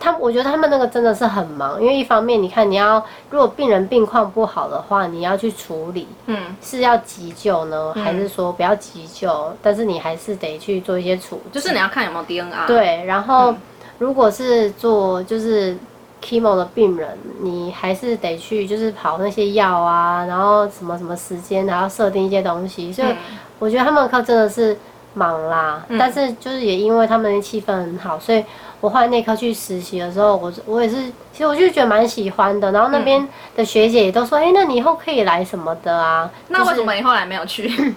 [0.00, 9.56] 他我觉得他们那个真的是很忙，因为一方面你看你要如果病人病况不好的话，你要去处理，嗯，是要急救呢，还是说不要急救？
[9.62, 13.04] 但是你还是得去做一些处理，就是你要看有没有 DNA。，对。
[13.06, 13.54] 然后
[13.98, 15.76] 如果是做就是
[16.22, 22.92] chemo 的病人，你还是得去就是跑那些药啊，然后什么什么时间，然后设定一些东西。
[22.92, 23.16] 所以嗯
[23.58, 24.76] 我觉得他们的课真的是
[25.14, 28.44] 忙啦，但是就是也因为他们的气氛很好，所以
[28.80, 30.96] 我后来内科去实习的时候，我我也是，
[31.32, 32.72] 其实我就觉得蛮喜欢的。
[32.72, 36.28] 然后那边的学姐也都说，哎、那你以后可以来什么的啊？
[36.48, 37.94] 那为什么你后来没有去？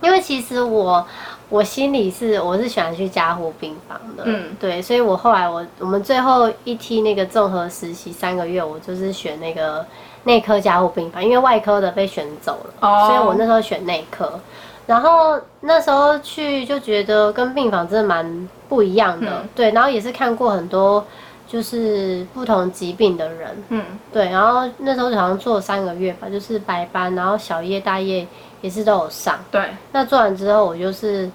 [0.00, 1.06] 因为其实我
[1.48, 4.44] 我心里是我是喜欢去加护病房的，嗯。
[4.50, 9.84] 嗯，对，所以我后来我我们最后一梯那个综合实习三个月，我就是选那个
[10.24, 13.06] 内科加护病房，因为外科的被选走了，哦。
[13.08, 14.38] 所以我那时候选内科。
[14.86, 19.48] 然后那时候去就觉得跟病房真的蛮不一样的，嗯。
[19.54, 21.04] 对，然后也是看过很多
[21.48, 28.24] 就是不同疾病的人，嗯，对，然后那时候好像做了三个月吧，就是白班，然后小夜大夜
[28.60, 29.38] 也是都有上。
[29.50, 31.30] 对，那做完之后，我就是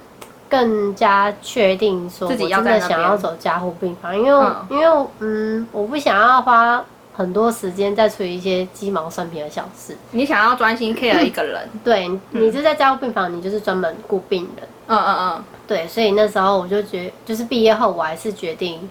[0.49, 9.97] 更加确定说，我自己要真的想要走加护病房，因为因为嗯，我不想要花很多时间在处理一些鸡毛蒜皮的小事。
[10.11, 11.69] 你想要专心 care 一个人。
[11.83, 14.67] 对，你是在加护病房，你就是专门顾病人。
[14.87, 18.89] 嗯嗯嗯对，所以那时候我就觉就是毕业后，我还是决定。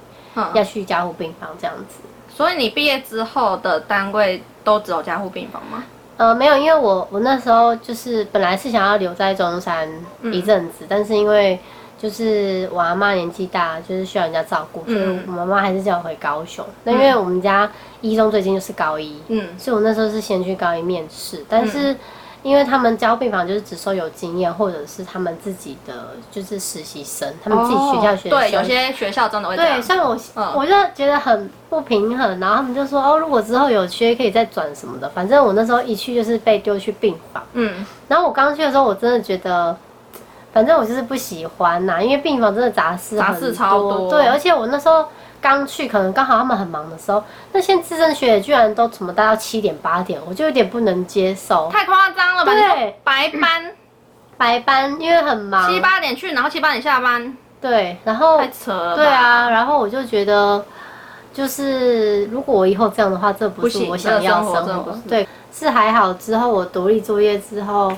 [0.55, 1.99] 要去加护病房这样子。
[2.33, 5.83] 所以你毕业之后的单位都只有加护病房吗？
[6.21, 9.89] 呃，没有，因为我我那时候就是本来是想要留在中山
[10.21, 10.31] 嗯。
[10.31, 11.59] 一阵子，但是因为
[11.99, 15.25] 就是我阿妈年纪大，就是需要人家照顾，所以嗯。
[15.29, 16.63] 我妈妈还是叫我回高雄。
[16.85, 17.71] 那因为我们家
[18.03, 19.59] 一中最近就是高一，嗯。
[19.59, 21.97] 所以我那时候是先去高一面试，但是
[22.43, 28.39] 因为他们交病房就是只收有经验或者是他们自己的就是实习生，他们自己学校学生。
[28.39, 35.09] 哦对，有些学校真的会这样对，像我，嗯我就觉得很不平衡，然后他们就说哦，如果之后有缺可以再转什么的。
[35.11, 39.77] 反正我那时候一去就是被丢去病房，嗯然后我刚去的时候，我真的觉得，
[40.53, 45.05] 反正我就是不喜欢呐、因为病房真的杂事很杂事超多对，而且我那时候
[45.41, 47.23] 刚去，可能刚好他们很忙的时候，
[47.53, 51.69] 那些资深学姐居然都怎么待到七点八点，我就有点不能接受。
[51.71, 52.53] 太夸张了吧？
[52.53, 53.73] 对白班
[54.37, 58.97] 白班因为很忙，七八点去，然后七八点下班，对，然后太扯了。
[58.97, 60.65] 对啊，然后我就觉得，
[61.33, 66.13] 就是如果我以后这样的话，这不是我想要生生活对，是还好。
[66.15, 67.93] 之后我独立作业之后，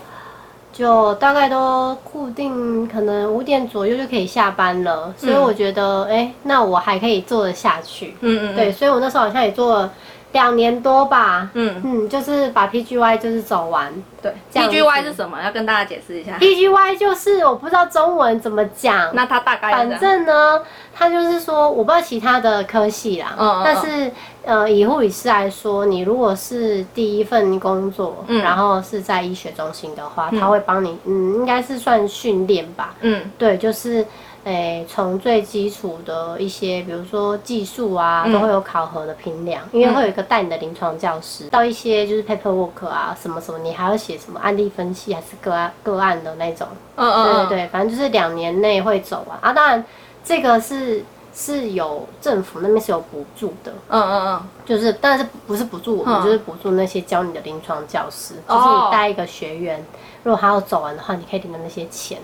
[0.72, 5.12] 就大概都固定，可能五点左右就可以下班了。
[5.16, 8.16] 所以我觉得，哎、那我还可以做得下去。
[8.20, 9.92] 嗯嗯，对，所以我那时候好像也做了
[10.32, 11.50] 两年多吧。
[11.52, 13.92] 嗯嗯，就是把 PGY 就是走完。
[14.22, 15.42] 对，PGY 是什么？
[15.42, 16.38] 要跟大家解释一下。
[16.38, 19.10] PGY 就是我不知道中文怎么讲。
[19.14, 20.60] 那它大概反正呢，
[20.94, 24.10] 他就是说，我不知道其他的科系啦，嗯嗯但是
[24.44, 28.42] 呃，以护理师来说，你如果是第一份工作，嗯。
[28.42, 33.30] 然后是在医学中心的话，他会帮你，嗯，应该是算训练吧，嗯。
[33.38, 34.04] 对，就是。
[34.44, 38.32] 诶，从最基础的一些，比如说技术啊，嗯。
[38.32, 49.38] 都会有考核的评量，因为会有一个带你的临床教师，到一些就是 paperwork 啊，什么什么，你还要写什么案例分析，还是个案个案的那种，嗯嗯嗯，对对对，反正就是两年内会走完。
[49.40, 49.52] 啊。
[49.52, 49.84] 当然，
[50.24, 56.24] 这个是是有政府那边是有补助的，嗯嗯嗯，就是但是不是补助我们，嗯。
[56.24, 58.56] 就是补助那些教你的临床教师，哦。
[58.56, 59.84] 就是你带一个学员，
[60.22, 62.18] 如果他要走完的话，你可以领到那些钱。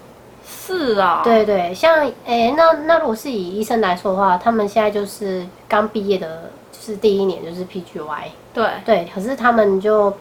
[0.51, 8.66] 是啊、对对，像诶、那那如果是以医生来说的话，他们现在就是刚毕业的，就是第一年就是 PGY，对。
[8.85, 10.12] 对，可是他们就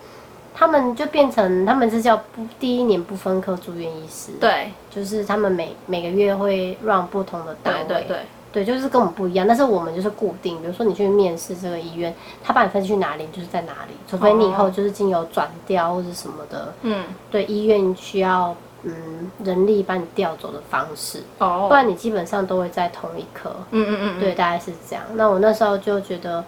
[0.54, 4.72] 他们就变成他们是叫不第一年不分科住院医师，，对。
[4.90, 8.18] 就是他们每每个月会让不同的单位，对对
[8.52, 23.52] 对，就是跟我们不一样，但是我们就是固定，比如说你去面试这个医院，他把你分去哪里，你就是在哪里，除非你以后就是经由转调或者什么的，嗯对医院需要嗯人力把你调走的方式，哦不，然你基本上都会在同一科。
[23.72, 25.04] 嗯嗯嗯，对，大概是这样。
[25.16, 26.44] 那我那时候就觉得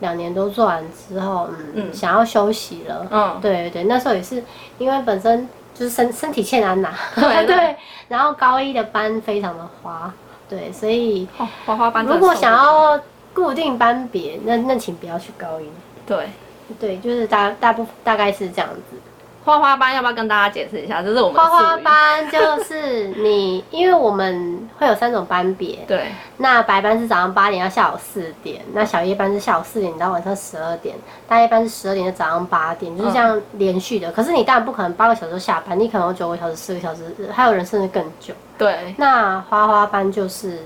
[0.00, 3.06] 两年都做完之后，嗯，嗯想要休息了。
[3.10, 4.42] 嗯对对对，那时候也是
[4.78, 7.76] 因为本身就是身身体欠安呐，对 对，
[8.08, 10.12] 然后高一的班非常的花，
[10.48, 13.00] 对，所以哦，花花班如果想要
[13.34, 15.68] 固定班别，那那请不要去高一。
[16.06, 16.28] 对
[16.78, 18.96] 对，就是大大部大概是这样子。
[19.46, 21.00] 花花班，要不要跟大家解释一下？
[21.00, 30.96] 这是我们的花花，班就是你，因为我们会有三种班别，对那白班是早上八点到下午四点，那小夜班是下午四点到晚上十二点，
[31.28, 34.10] 大夜班是十二点到早上八点，就是这样连续的。
[34.10, 38.34] 可是你当然不可能八个小时下班，你可能有九个小时、四个小时，还有人甚至更久。
[38.58, 40.58] 对那花花班就是，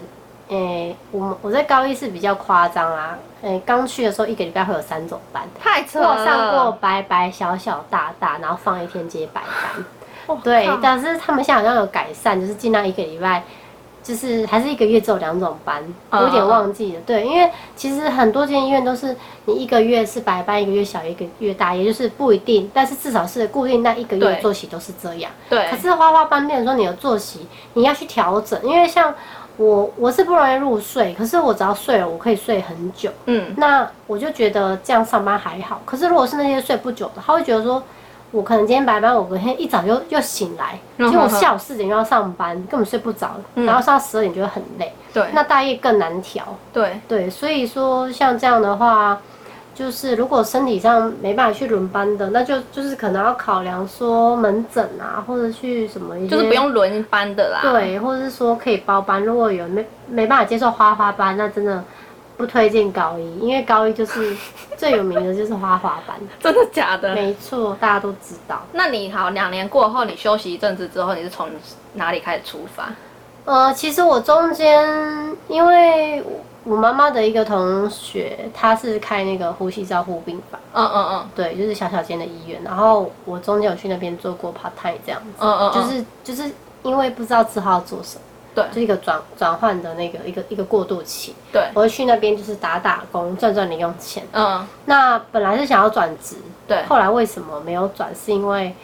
[0.51, 9.85] 诶、我们我在高一是比较夸张啊，诶、刚去的时候一个礼拜会有三种班，太扯了，我上过白白、小小、大大，然后放一天接白班。
[10.27, 13.43] 哦对，但是他们现在好像有改善，就是尽量一个礼拜，
[14.03, 17.01] 就是还是一个月只有两种班，我有点忘记了。
[17.07, 25.31] 对，因为其实很多间医院都是你一个月是白班，一个月小，一个月大，也就是不一定，但是至少是固定那一个月的作息都是这样。
[25.49, 29.13] 对可是花花班变成说你的作息你要去调整，因为像
[29.61, 33.11] 我我是不容易入睡，可是我只要睡了，我可以睡很久。
[33.27, 35.83] 嗯那我就觉得这样上班还好。
[35.85, 37.83] 可是如果是那些睡不久的，他会觉得说，
[38.31, 44.90] 我可能今天白班，我隔天一早就又醒来，嗯结果我下午四点又要上班，根本睡不着，然后上到十二点就会很累。
[45.12, 46.42] 对那大夜更难调。
[46.73, 49.20] 对对，所以说像这样的话，
[49.81, 59.25] 就是如果身体上没办法去轮班的，那就就是可能要考量说门诊啊，或者去什么一些就是不用轮班的啦，对，或者是说可以包班。
[59.25, 61.83] 如果有没没办法接受花花班，那真的
[62.37, 64.37] 不推荐高一，因为高一就是
[64.77, 66.14] 最有名的就是花花班。
[66.38, 67.14] 真的假的？
[67.14, 68.61] 没错，大家都知道。
[68.73, 71.49] 那你好，两年过后，你休息一阵子之后，你是从
[71.95, 72.90] 哪里开始出发？
[73.47, 74.87] 呃，其实我中间
[75.49, 76.23] 因为
[76.64, 82.61] 我妈妈的一个同学，她是开那个呼吸照护病房，嗯嗯嗯对，就是小小间的医院。
[82.62, 88.23] 然后我中间有去那边做过 part time 这样子，嗯嗯，嗯就是就是因为不知道之后要做什么，
[88.55, 91.35] 对就是一个转转换的那个一个一个过渡期。
[91.51, 94.23] 对，我会去那边就是打打工，赚赚零用钱。
[94.33, 96.37] 嗯那本来是想要转职，
[96.68, 98.14] 对，后来为什么没有转？
[98.14, 98.75] 是因为，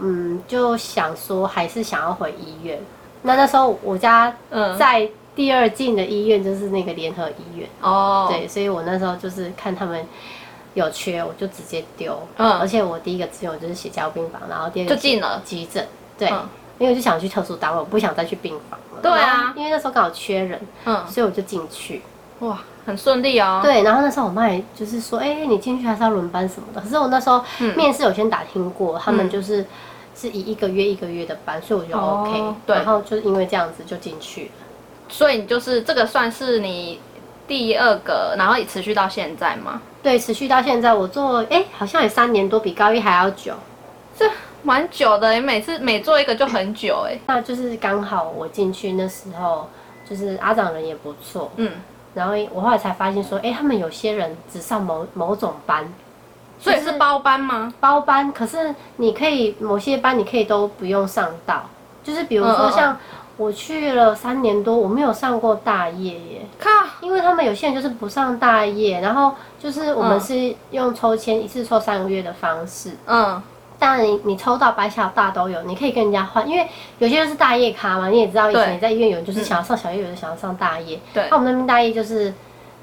[0.00, 2.78] 嗯，就想说还是想要回医院。
[3.22, 10.04] 那那时候我家嗯在第二进的医院就是那个联合医院，哦，对，所以我那时候就是看他们
[10.74, 12.18] 有缺，我就直接丢。
[12.38, 15.86] 嗯而且我第一个志愿我就是写加护病房，然后第二个就进了急诊，
[16.18, 19.00] 对，嗯因为我就想去特殊单位，我不想再去病房了。
[19.02, 22.02] 对啊因为那时候刚好缺人，嗯，所以我就进去。
[22.40, 23.60] 哇，很顺利哦。
[23.62, 26.80] 对，然后那时候我妈也就是说，哎、你进去还是要轮班什么的。
[26.80, 29.64] 可是我那时候嗯面试有先打听过，他们嗯就是
[30.14, 34.50] 是以一个月一个月的班，所以我就哦 OK、对然后就是因为这样子就进去了。
[35.08, 37.00] 所以你就是这个算是你
[37.46, 39.80] 第二个，然后也持续到现在吗？
[40.02, 43.52] 对，持续到现在，我做哎、好像也三年多，比高一还要久。
[44.18, 44.28] 这
[44.62, 47.18] 蛮久的，你每次每做一个就很久哎。
[47.26, 49.68] 那就是刚好我进去那时候，
[50.08, 51.70] 就是阿长人也不错，嗯，
[52.14, 55.92] 然后我后来才发现说，哎、他们有些人只上某某种班，
[56.58, 57.72] 所以是包班吗？
[57.78, 61.68] 包班，可是你可以某些班你可以都不用上到，
[62.02, 62.98] 就是比如嗯嗯嗯说像
[63.36, 66.70] 我去了三年多，我没有上过大夜耶，靠，
[67.00, 73.42] 因为他们有些人就是不上大夜，然后就是我们嗯是用抽签一次抽三个月的方式，嗯，
[73.78, 76.66] 当然你你抽到白小大都有，你可以跟人家换，因为
[76.98, 81.26] 有些人是大夜咖嘛，你也知道以前你在医院有人就是想要上小夜，有人想要上大夜，对。
[81.30, 82.32] 那我们那边大夜就是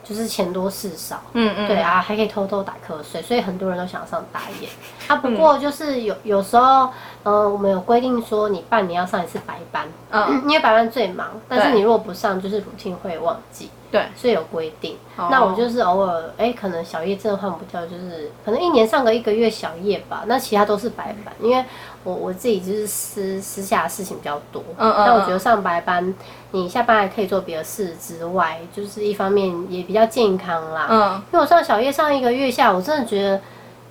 [0.04, 1.22] 就是钱多事少。
[1.34, 4.68] 嗯嗯，对啊，还可以偷偷打瞌睡，所以很多人都想上大夜。
[5.08, 6.90] 啊，不过就是有有时候，
[7.24, 14.98] 呃，我们有规定说你半年要上一次白班，嗯， 因为白班最忙，但是你如果不上，就是乳听会忘记，对，所以有规定。
[15.16, 21.64] 哦那我就是偶尔，哎、可能小夜真的换不掉，就是可能一年上个一个月小夜吧，那其他都是白班，因为
[22.04, 24.64] 我我自己就是私私下的事情比较多。
[24.78, 26.14] 嗯嗯那我觉得上白班，
[26.52, 30.88] 你下班还可以做别的事之外，就是一方面也比较健康啦。
[30.90, 33.40] 嗯，因为我上小夜上一个月下，我真的觉得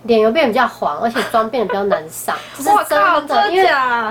[0.04, 3.50] 脸有变得比较黄，而且妆变得比较难上，这是 我靠，真的。
[3.52, 3.68] 因为？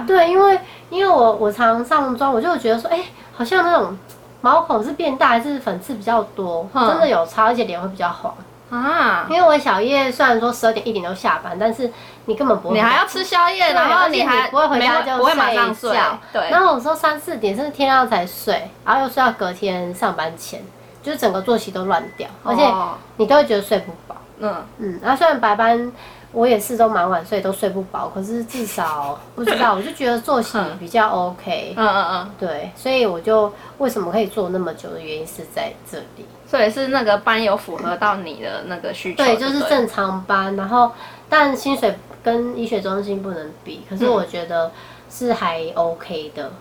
[0.07, 0.59] 对，因为
[0.89, 3.03] 因为我我常上妆，我就觉得说，哎、
[3.33, 3.97] 好像那种
[4.41, 8.33] 毛孔是变大还是粉刺比较多，嗯真的有差，而且脸会比较黄。
[8.71, 11.91] 啊，因为我小夜虽然说十二点一点就下班，但是
[12.25, 20.61] 你根本不会，你还要吃宵夜，然后你还不会回家就不会马上睡觉，对，然后有时候三四点甚至天亮才睡，然后又睡到隔天上班前，
[21.03, 24.15] 就是整个作息都乱掉，而且哦你都会觉得睡不饱。
[24.39, 25.91] 嗯，嗯，然后虽然白班
[26.31, 31.75] 我也是都蛮晚睡，都睡不饱，可是至少不知道， 我就觉得作息比较 OK。
[31.77, 36.25] 嗯嗯嗯，对，所以我就为什么可以做那么久的原因是在这里。
[36.51, 40.91] 所以是那个班有符合到你的那个需求，对，就是正常班，然后
[41.29, 44.69] 但薪水跟医学中心不能比，可是嗯我觉得
[45.09, 46.51] 是还 OK 的。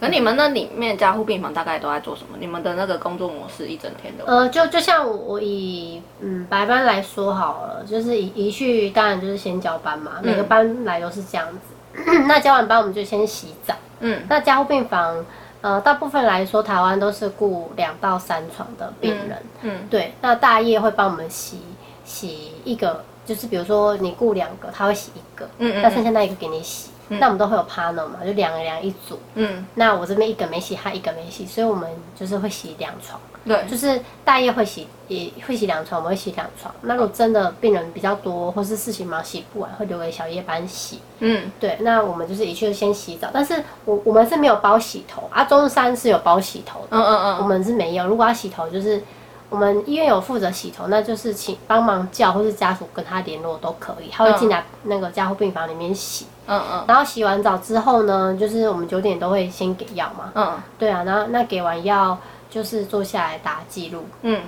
[0.00, 2.36] 可你们那里面加护病房大概都在做什么？
[2.38, 4.24] 你们的那个工作模式一整天的？
[4.24, 12.02] 呃，就就像我以嗯白班来说好了，就是一一去当然就是先交班嘛，每个嗯班来都是这样子。
[12.28, 13.74] 那交完班我们就先洗澡。
[13.98, 15.24] 嗯那加护病房，
[15.64, 19.42] 呃，大部分来说台湾都是雇两到三床的病人。
[19.62, 21.62] 嗯对，那大夜会帮我们洗
[22.04, 26.90] 洗一个，就是比如说你雇两个，他会洗一个，嗯嗯那剩下那一个给你洗。
[27.08, 29.18] 那我们都会有 partner 嘛，就两个两一组。
[29.36, 33.18] 嗯，那我这边一个没洗，他一个没洗，所以我们就是会洗两床。
[33.46, 36.74] 对，就是大夜会洗，也会洗两床，我们会洗两床。
[36.82, 41.00] 那如果真的病人比较多，或是事情忙洗不完，会留给小夜班洗。
[41.18, 48.06] 嗯对，那我们就是一去就先洗澡，但是我我们是没有包洗头啊，中山是有包洗头的，嗯嗯嗯我们是没有。
[48.06, 49.02] 如果要洗头，就是
[49.50, 56.26] 我们医院有负责洗头，那就是请帮忙叫或是家属跟他联络都可以，他会进来那个加护病房里面洗。
[56.46, 62.18] 嗯嗯然后洗完澡之后呢，就是我们九点都会先给药嘛，嗯对啊，然后那给完药
[62.54, 64.42] 就是坐下来打记录，嗯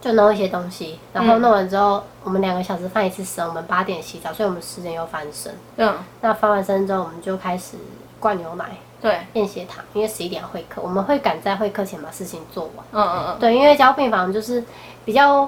[0.00, 5.54] 就弄一些东西，然后弄完之后，我们两个小时翻一次身，我们八点洗澡，所以我们十点又翻身。
[5.76, 7.76] 嗯，那翻完身之后，我们就开始
[8.18, 12.86] 灌牛奶、对，验血糖，因为十一点会客，我们会赶在会客前把事情做完。
[12.92, 14.64] 嗯嗯嗯，对，因为交病房就是
[15.04, 15.46] 比较，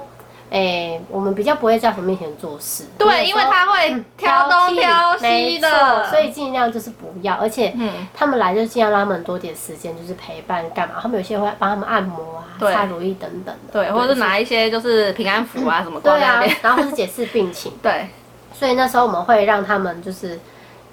[0.49, 2.85] 诶、我们比较不会在家属面前做事。
[2.97, 10.95] 对，因为他会挑东挑西的，所以尽量就是不要，而且嗯他们来就尽量让他们多点时间，就是陪伴干嘛？
[11.01, 13.73] 他们有些会帮他们按摩啊、对擦乳液等等的。
[13.73, 17.73] 对，或者是拿一些就是平安符啊什么挂对啊在那边，，然后或是解释病情。
[17.81, 18.07] 对，
[18.53, 20.39] 所以那时候我们会让他们就是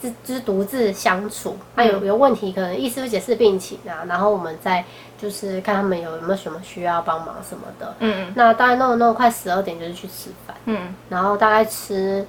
[0.01, 4.85] 自就是独自相处，那、有有问题可能医师会解释病情啊，然后我们再
[5.25, 7.95] 就是看他们有有没有什么需要帮忙什么的。
[8.01, 8.31] 嗯。
[8.37, 10.95] 那大概弄着弄着快十二点就是去吃饭，嗯。
[11.09, 12.27] 然后大概吃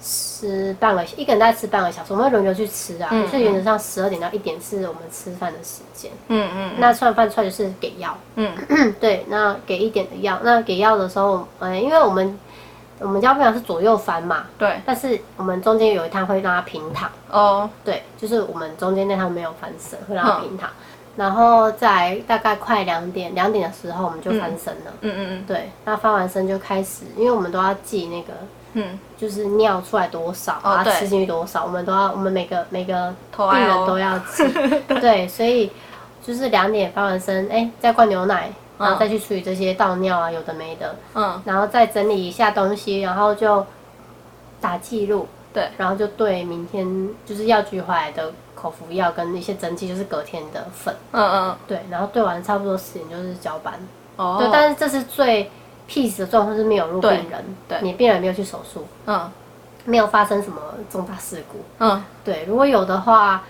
[0.00, 6.10] 吃半个一个人大概吃半个小时，我们会轮流去吃啊，嗯所以原则上十二点到一点是我们吃饭的时间。
[6.26, 8.52] 嗯嗯那吃完饭出来就是给药，嗯。
[8.98, 10.40] 对，那给一点的药。
[10.42, 12.36] 那给药的时候，呃，因为我们
[12.98, 20.68] 我们家病房是左右翻嘛，对，但是我们中间有一趟会让他平躺，哦，对，就是我们中间那趟没有翻身，会让他平躺。
[21.16, 24.92] 然后在大概快两点，两点的时候我们就翻身了。
[25.02, 28.32] 嗯嗯嗯对，那翻完身就开始，因为我们都要记那个，
[28.74, 28.98] 嗯。
[29.22, 34.42] 就是尿出来多少啊，哦吃进去多少，我们都要，我们每个每个头病人都要记。
[35.00, 35.70] 对，所以
[36.20, 40.96] 就是两点翻完身，哎，再灌牛奶，然后再去处理这些倒尿啊，有的没的。
[41.14, 41.40] 嗯。
[41.44, 43.64] 然后再整理一下东西，然后就
[44.60, 48.32] 打记录，对，然后就对明天就是药局回来的
[48.62, 53.74] 口服药跟一些针剂，就是隔天的粉，嗯嗯，对，然后对完差不多十点就是交班，
[54.16, 55.50] 哦，对，但是这是最
[55.88, 57.78] peace 的状况，是没有入病人，对。
[57.82, 59.30] 你病人没有去手术，嗯。
[59.84, 62.04] 没有发生什么重大事故，嗯。
[62.24, 63.42] 对，如果有的话。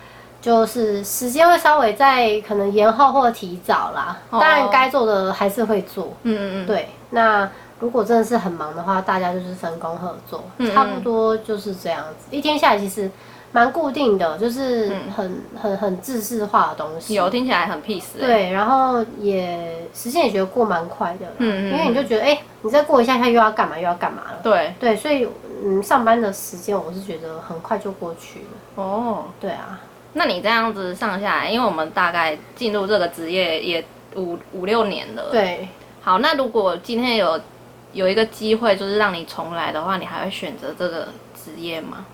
[0.43, 4.41] 就是时间会稍微在可能延后或提早啦，哦。
[4.41, 7.49] 当然该做的还是会做，嗯嗯嗯，对，那
[7.79, 10.75] 如果真的是很忙的话，大家就是分工合作，嗯。
[10.75, 12.27] 差不多就是这样子。
[12.37, 13.09] 一天下来其实
[13.53, 17.15] 蛮固定的，就是嗯很、很很自式化的东西。
[17.15, 24.41] 有听起来很 peace，欸，对，然后也时间也觉得过蛮快的啦，嗯嗯因为你就觉得哎、你再过一下下又要干嘛又要干嘛了。
[24.43, 25.29] 对，对，所以
[25.65, 28.83] 嗯，上班的时间我是觉得很快就过去了。
[28.83, 29.79] 哦，对啊，
[30.15, 33.85] 那你这样子上下来，因为我们大概进入这个职业也
[34.17, 35.69] 五五六年了，，对，
[36.01, 37.39] 好，那如果今天有
[37.93, 42.07] 有一个机会，就是让你重来的话，你还会选择这个职业吗？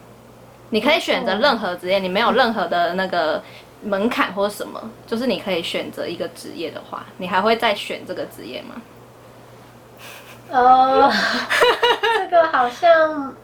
[0.70, 3.42] 你可以选择任何职业，你没有任何的那个
[3.82, 8.74] 门槛或什么，就是你可以选择一个职业的话，你还会再选这个职业吗？
[10.50, 11.12] 呃，
[12.30, 13.34] 这个好像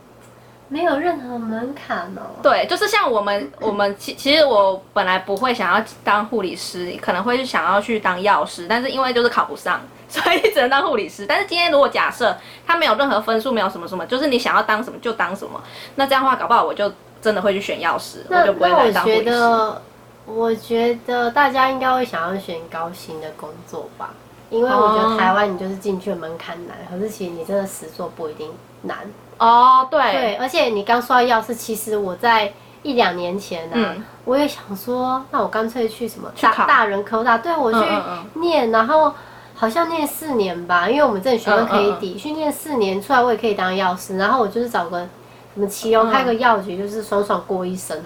[0.68, 2.36] 没有任何门槛哦。
[2.42, 11.26] 对，就是像我们，我们其其实我本来不会想要当护理师，可能会想要去当药师，但是因为就是考不上，所以只能当护理师。
[11.26, 12.34] 但是今天如果假设
[12.66, 15.62] 他没有任何分数，没有什么什么，就是你想要当什么就当什么，
[15.96, 16.90] 那这样的话，搞不好我就
[17.24, 19.24] 真的会去选药师，我那就不会那我觉来当护理师。
[19.24, 19.82] 得，
[20.26, 24.10] 我觉得大家应该会想要选高薪的工作吧，
[24.50, 25.16] 因为我觉得哦。
[25.18, 28.50] 台湾你就是进去的门槛难，可是其实你真的实做不一定
[28.82, 28.98] 难。
[29.38, 32.52] 哦，对，对，而且你刚说到药师，其实我在
[32.82, 34.04] 一两年前呢、嗯。
[34.26, 36.66] 我也想说，那我干脆去什么去考。
[36.66, 39.12] 大大人科大，对我去嗯嗯念，然后
[39.54, 45.06] 好像念四年吧，因为我们这里学分可以抵，去念四年出来我也可以当药师，然后我就是找个
[45.54, 48.02] 什么其中开个药局，就是爽爽过一生。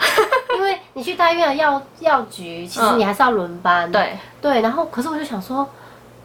[0.55, 5.69] 因为你去大医院的药药局，其实嗯你还是要轮班，对，对，然后可是我就想说，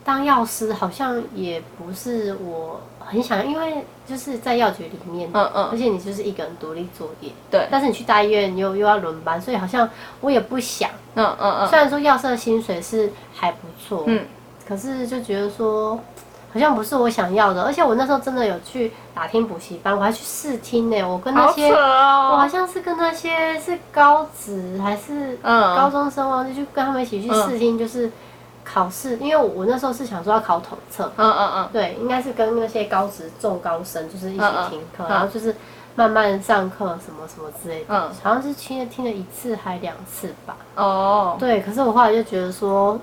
[0.04, 9.88] 当药师好像也不是我很想，因为就是在药局里面，嗯嗯，而且你就是一个人独立作业，对，但是你去大医院又又要轮班，所以好像
[10.20, 10.90] 我也不想。
[11.16, 11.68] 嗯嗯嗯。
[11.68, 14.26] 虽然说药师的薪水是还不错，嗯，
[14.68, 16.00] 可是就觉得说
[16.54, 21.70] 好像不是我想要的，而且我那时候真的有去打听补习班，我还去试听呢，我跟那些。
[21.72, 25.76] 我好哦，像是跟那些是高职还是嗯。
[25.76, 28.12] 高中生忘记，就跟他们一起去试听，就是
[28.64, 35.10] 考试，因为我我那时候是想说要考统测，嗯嗯嗯，对，应该是跟那些高职重高生就是一起听课，嗯。
[35.10, 35.56] 然后就是
[35.96, 38.12] 慢慢上课什么什么之类的，嗯。
[38.22, 40.56] 好像是听了听了一次还两次吧。
[40.76, 43.00] 哦，对，可是我后来就觉得说，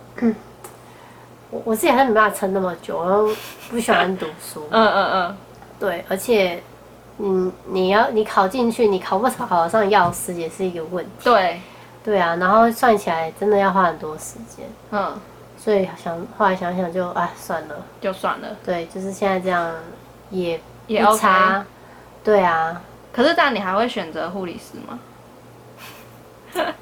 [1.51, 3.29] 我我自己还是没办法撑那么久，然后
[3.71, 5.37] 不喜欢读书，嗯嗯嗯，
[5.79, 6.63] 对，而且。
[7.23, 11.11] 嗯，你要你考进去，你考不考上药师也是一个问题。
[11.23, 11.61] 对，
[12.03, 15.13] 对啊，然后算起来真的要花很多时间，嗯，
[15.59, 19.71] 所以想后来想想就哎算了，就算了，对，就是现在这样
[20.31, 21.21] 也也不 OK。
[21.21, 21.67] 差，
[22.25, 22.81] 对啊，
[23.13, 24.99] 可是这样你还会选择护理师吗？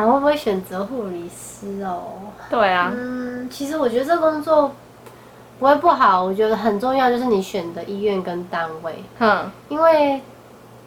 [0.00, 2.12] 还会不会选择护理师哦？
[2.48, 4.72] 对啊，嗯，其实我觉得这工作
[5.58, 10.20] 不会不好，我觉得很重要就是你选的医院跟单位，嗯因为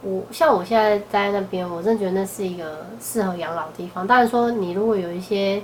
[0.02, 4.06] 我像我现在在那边，我真的觉得那是一个适合养老的地方。
[4.08, 5.62] 当然说你如果有一些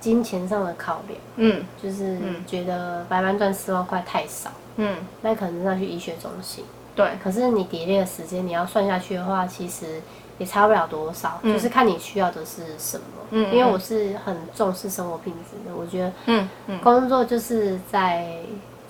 [0.00, 6.64] 金钱上的考量，嗯就是觉得白班赚四万块太少，嗯，那可能要去医学中心。
[6.94, 10.00] 对，可是你叠列的时间，你要算下去的话，其实
[10.38, 13.04] 也差不了多少，嗯就是看你需要的是什么。
[13.30, 18.38] 嗯因为我是很重视生活品质的，我觉得嗯嗯工作就是在，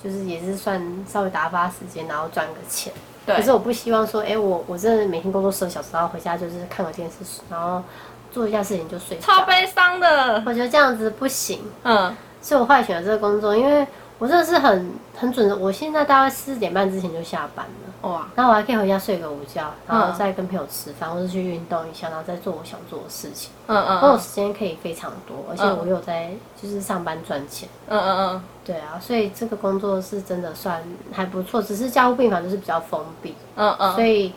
[0.03, 2.93] 就是也是算稍微打发时间，然后赚个钱。
[3.25, 7.83] 对可是我不希望说，哎、我我真的每天工作十个小时，然后回家就是看个电视，然后
[8.31, 9.17] 做一下事情就睡。
[9.19, 13.85] 超悲伤的，我觉得这样子不行，嗯所以我后来选择这个工作，因为
[14.19, 18.09] 我真的是很很准的，我现在大概四点半之前就下班了。
[18.09, 23.51] 哇，然后我还可以回家睡个午觉，然后嗯再跟朋友吃饭，或者去运动一下，然后再做我想做的事情。
[23.67, 27.67] 嗯然后我嗯时间可以非常多，而且嗯我有在就是上班赚钱。
[27.87, 34.31] 嗯嗯嗯，对啊，所以这个工作是真的算还不错，只是加护病房就是比较封闭，嗯嗯，所以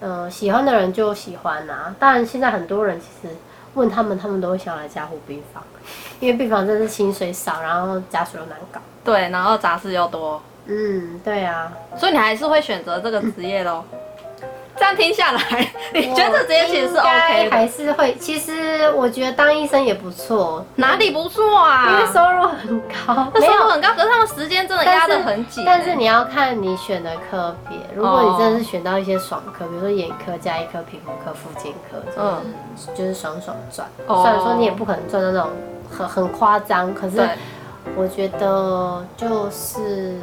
[0.00, 3.34] 呃喜欢的人就喜欢啊、当然现在很多人其实
[3.74, 5.62] 问他们，他们都会想来加护病房，
[6.20, 8.80] 因为病房真的是薪水少，然后家属又难搞。
[9.08, 13.82] 对，然后杂事又多，嗯，对啊，所以你还是会选择这个职业喽。
[14.76, 15.40] 这样听下来，
[15.92, 17.50] 你觉得这职业其实是 OK 的？
[17.50, 18.14] 还是会。
[18.14, 21.90] 其实我觉得当医生也不错，哪里不错啊？
[21.90, 23.40] 因为收入很高，那。
[23.40, 25.66] 收入很高，可是他们时间真的压得很紧欸。
[25.66, 33.88] 但是你要看你选的科别，如果你真的是选到一些爽科，比如说眼科、加一科、皮肤科、复健科，就是、就是爽爽赚。
[34.06, 35.50] 哦虽然说你也不可能赚到那种
[35.90, 37.30] 很很夸张，可是对，
[37.96, 40.16] 我觉得就是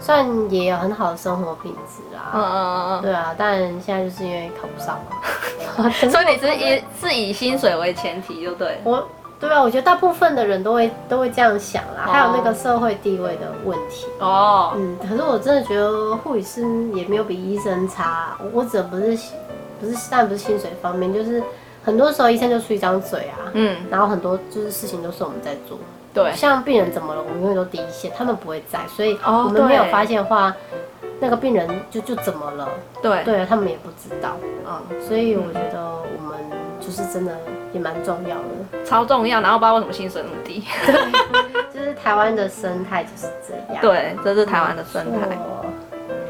[0.00, 2.30] 算也有很好的生活品质啦。
[2.34, 5.16] 嗯嗯嗯对啊，但现在就是因为考不上嘛。
[5.78, 8.80] 嗯， 所以你是以是以薪水为前提，就对。
[8.84, 9.06] 我
[9.40, 14.06] 对啊，我觉得大部分的人都会都会这样想啦，哦还有那个社会地位的问题。
[14.20, 16.62] 哦，嗯，可是我真的觉得护理师
[16.94, 18.36] 也没有比医生差。
[18.40, 19.18] 我我指的不是
[19.80, 21.42] 不是但不是薪水方面，就是
[21.84, 25.76] 很多时候医生就出一张嘴啊，嗯，然后很多就是事情都是我们在做。
[26.14, 30.54] 对，像病人怎么了，我们永远都第一线，他们不会在，所以哦我们没有对发现的话，
[31.20, 32.68] 那个病人就就怎么了，
[33.00, 34.36] 对，对啊，他们也不知道。
[34.66, 36.38] 嗯，所以我觉得我们
[36.80, 37.36] 就是真的
[37.72, 38.84] 也蛮重要的。
[38.84, 39.40] 超重要。
[39.40, 40.64] 然后不知道为什么薪水那么低。
[41.72, 43.80] 就是台湾的生态就是这样。
[43.82, 45.36] 对，这是台湾的生态。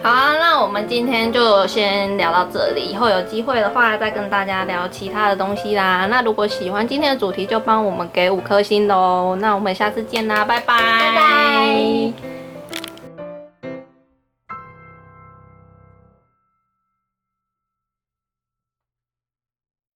[0.03, 6.07] 好啊，那我们今天就先聊到这里，以后有机会的话再跟大家聊其他的东西啦。
[6.11, 9.37] 那如果喜欢今天的主题，就帮我们给五颗星喽。
[9.37, 10.77] 那我们下次见啦，拜，拜
[11.15, 12.42] 拜。